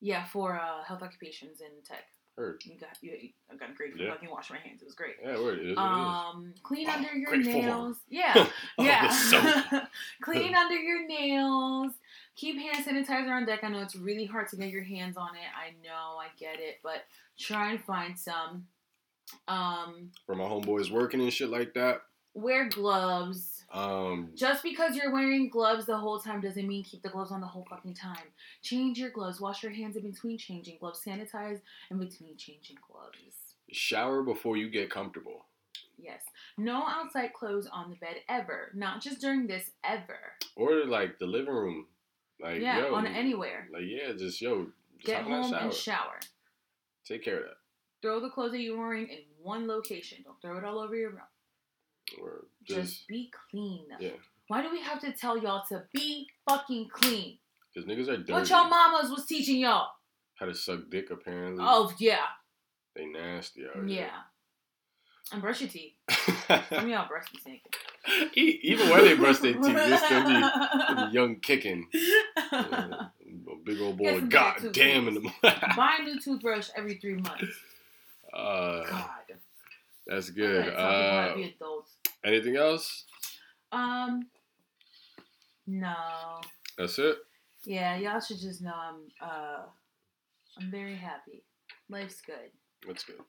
[0.00, 2.04] yeah, for uh, health occupations in tech.
[2.38, 2.62] Heard.
[2.64, 3.12] You got you,
[3.52, 4.12] I got great for Yeah.
[4.12, 4.80] fucking wash my hands.
[4.80, 5.16] It was great.
[5.20, 5.58] Yeah, word.
[5.58, 5.72] It is.
[5.72, 5.78] it.
[5.78, 7.56] Um, clean Oh, under your great form.
[7.66, 7.96] nails.
[8.08, 8.46] Yeah,
[8.78, 9.86] Oh, yeah.
[10.22, 11.92] Clean under your nails.
[12.36, 13.64] Keep hand sanitizer on deck.
[13.64, 15.40] I know it's really hard to get your hands on it.
[15.56, 17.04] I know, I get it, but
[17.38, 18.68] try and find some.
[19.48, 22.02] Um, For my homeboys working and shit like that.
[22.34, 23.57] wear gloves.
[23.72, 27.40] Um, Just because you're wearing gloves the whole time doesn't mean keep the gloves on
[27.40, 28.28] the whole fucking time.
[28.62, 29.40] Change your gloves.
[29.40, 31.02] Wash your hands in between changing gloves.
[31.06, 31.60] Sanitize
[31.90, 33.16] in between changing gloves.
[33.70, 35.44] shower before you get comfortable.
[35.98, 36.22] Yes.
[36.56, 38.70] No outside clothes on the bed ever.
[38.74, 40.18] Not just during this ever.
[40.56, 41.86] Or like the living room.
[42.40, 43.68] Like yeah, yo, on anywhere.
[43.72, 44.66] Like yeah, just yo,
[44.96, 45.64] just Get hop in that home shower.
[45.64, 46.20] and shower.
[47.04, 47.56] Take care of that.
[48.00, 50.18] Throw the clothes that you're wearing in one location.
[50.24, 51.20] Don't throw it all over your room.
[52.22, 53.86] Or Just, Just- be clean.
[54.00, 54.10] Yeah.
[54.48, 57.38] Why do we have to tell y'all to be fucking clean?
[57.74, 58.32] Because niggas are dirty.
[58.32, 59.88] What y'all mamas was teaching y'all?
[60.36, 61.62] How to suck dick, apparently.
[61.66, 62.20] Oh yeah,
[62.96, 63.84] They nasty out here.
[63.86, 64.10] yeah.
[65.32, 65.92] And brush your teeth.
[66.70, 68.34] Some y'all brush your teeth.
[68.34, 71.86] Even when they brush their teeth, they still be, young kicking.
[71.92, 73.08] Yeah.
[73.50, 75.30] A big old boy, god damn in the
[75.76, 77.44] Buy a new toothbrush every three months.
[78.32, 79.10] uh, God.
[80.06, 80.68] That's good.
[80.72, 81.96] Uh, to be adults.
[82.28, 83.04] Anything else?
[83.72, 84.28] Um,
[85.66, 85.94] no.
[86.76, 87.16] That's it.
[87.64, 89.62] Yeah, y'all should just know I'm uh
[90.58, 91.44] I'm very happy.
[91.88, 92.50] Life's good.
[92.86, 93.20] That's good.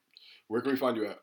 [0.48, 1.20] Where can we find you at?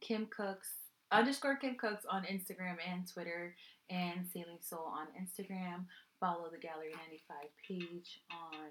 [0.00, 0.68] Kim Cooks
[1.12, 3.54] underscore Kim Cooks on Instagram and Twitter
[3.90, 5.84] and Sailing Soul on Instagram.
[6.20, 8.68] Follow the Gallery 95 page on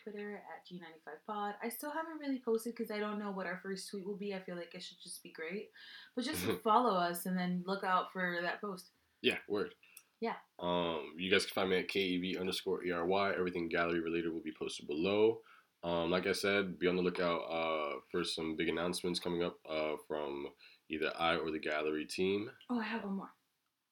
[0.00, 1.54] Twitter at G95pod.
[1.60, 4.32] I still haven't really posted because I don't know what our first tweet will be.
[4.32, 5.70] I feel like it should just be great.
[6.14, 8.90] But just follow us and then look out for that post.
[9.22, 9.74] Yeah, word.
[10.20, 10.34] Yeah.
[10.60, 13.34] Um, you guys can find me at KEV underscore ERY.
[13.36, 15.40] Everything gallery related will be posted below.
[15.82, 19.58] Um, like I said, be on the lookout uh, for some big announcements coming up
[19.68, 20.46] uh, from
[20.88, 22.50] either I or the gallery team.
[22.70, 23.30] Oh, I have one more.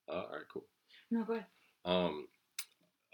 [0.08, 0.64] Uh, all right, cool.
[1.10, 1.46] No, go ahead.
[1.84, 2.28] Um,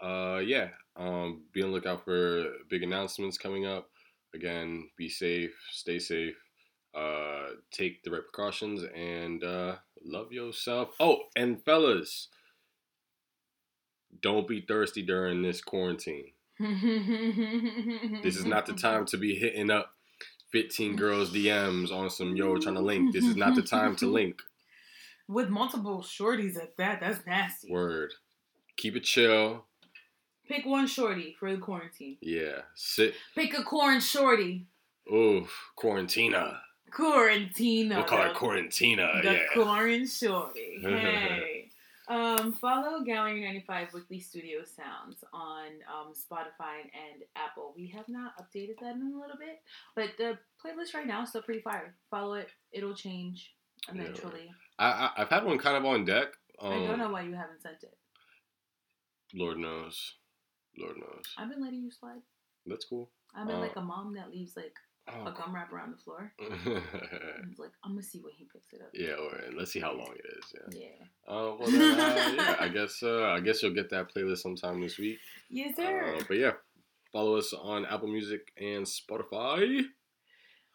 [0.01, 0.69] uh, yeah.
[0.95, 3.89] Um, be on the lookout for big announcements coming up.
[4.33, 6.35] Again, be safe, stay safe,
[6.95, 10.89] uh, take the right precautions, and uh, love yourself.
[10.99, 12.27] Oh, and fellas,
[14.21, 16.31] don't be thirsty during this quarantine.
[16.59, 19.93] This is not the time to be hitting up
[20.51, 23.13] 15 girls' DMs on some yo trying to link.
[23.13, 24.41] This is not the time to link.
[25.27, 27.71] With multiple shorties at that, that's nasty.
[27.71, 28.13] Word.
[28.77, 29.65] Keep it chill.
[30.49, 32.17] Pick one shorty for the quarantine.
[32.21, 32.61] Yeah.
[32.75, 33.13] Sit.
[33.35, 34.65] Pick a corn shorty.
[35.13, 35.71] Oof.
[35.77, 36.57] Quarantina.
[36.91, 37.95] Quarantina.
[37.97, 39.21] We'll call it the- Quarantina.
[39.21, 39.45] The Yeah.
[39.53, 40.79] corn shorty.
[40.83, 41.69] Hey.
[42.07, 47.71] um, follow Gallery 95 Weekly Studio Sounds on um, Spotify and Apple.
[47.77, 49.61] We have not updated that in a little bit,
[49.95, 51.93] but the playlist right now is still pretty fire.
[52.09, 52.49] Follow it.
[52.71, 53.53] It'll change
[53.93, 54.01] Yeah.
[54.01, 54.49] eventually.
[54.79, 56.29] I, I, I've had one kind of on deck.
[56.59, 57.95] Um, I don't know why you haven't sent it.
[59.35, 60.15] Lord knows.
[60.79, 61.25] Lord knows.
[61.37, 62.21] I've been letting you slide.
[62.65, 63.09] That's cool.
[63.35, 64.75] I've been Uh, like a mom that leaves like
[65.07, 65.31] a Oh.
[65.35, 66.31] gum wrap around the floor.
[66.39, 68.89] It's like, I'm gonna see when he picks it up.
[68.93, 70.53] yeah, or let's see how long it is.
[70.73, 70.79] Yeah.
[70.81, 71.05] Yeah.
[71.33, 72.55] Uh, well, then, uh, yeah.
[72.59, 75.17] I guess uh, I guess you'll get that playlist sometime this week.
[75.49, 76.15] Yes, sir.
[76.17, 76.53] Uh, but yeah,
[77.11, 79.83] follow us on Apple Music and Spotify.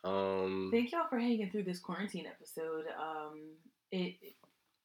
[0.02, 2.86] Um, Thank y'all for hanging through this quarantine episode.
[2.98, 3.40] Um,
[3.90, 4.34] it it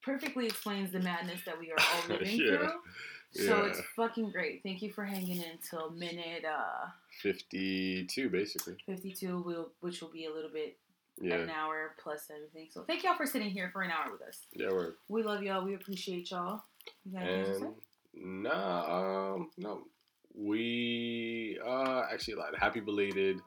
[0.02, 2.58] perfectly explains the madness that we are all living Yeah.
[2.58, 2.72] through.
[3.32, 3.66] So Yeah.
[3.70, 4.62] it's fucking great.
[4.64, 6.88] Thank you for hanging in till minute uh,
[7.22, 8.76] 52, basically.
[8.86, 10.78] 52, will, which will be a little bit
[11.22, 11.36] Yeah.
[11.36, 12.70] an hour plus everything.
[12.72, 14.46] So thank y'all for sitting here for an hour with us.
[14.54, 15.64] Yeah, we're We love y'all.
[15.64, 16.64] We appreciate y'all.
[17.06, 17.66] You got anything to say?
[17.66, 19.84] and nah, um, no,
[20.34, 22.54] we uh actually lied.
[22.58, 23.40] Happy belated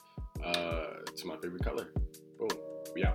[0.44, 1.92] uh to my favorite color.
[2.38, 2.48] Boom.
[2.96, 3.14] Yeah.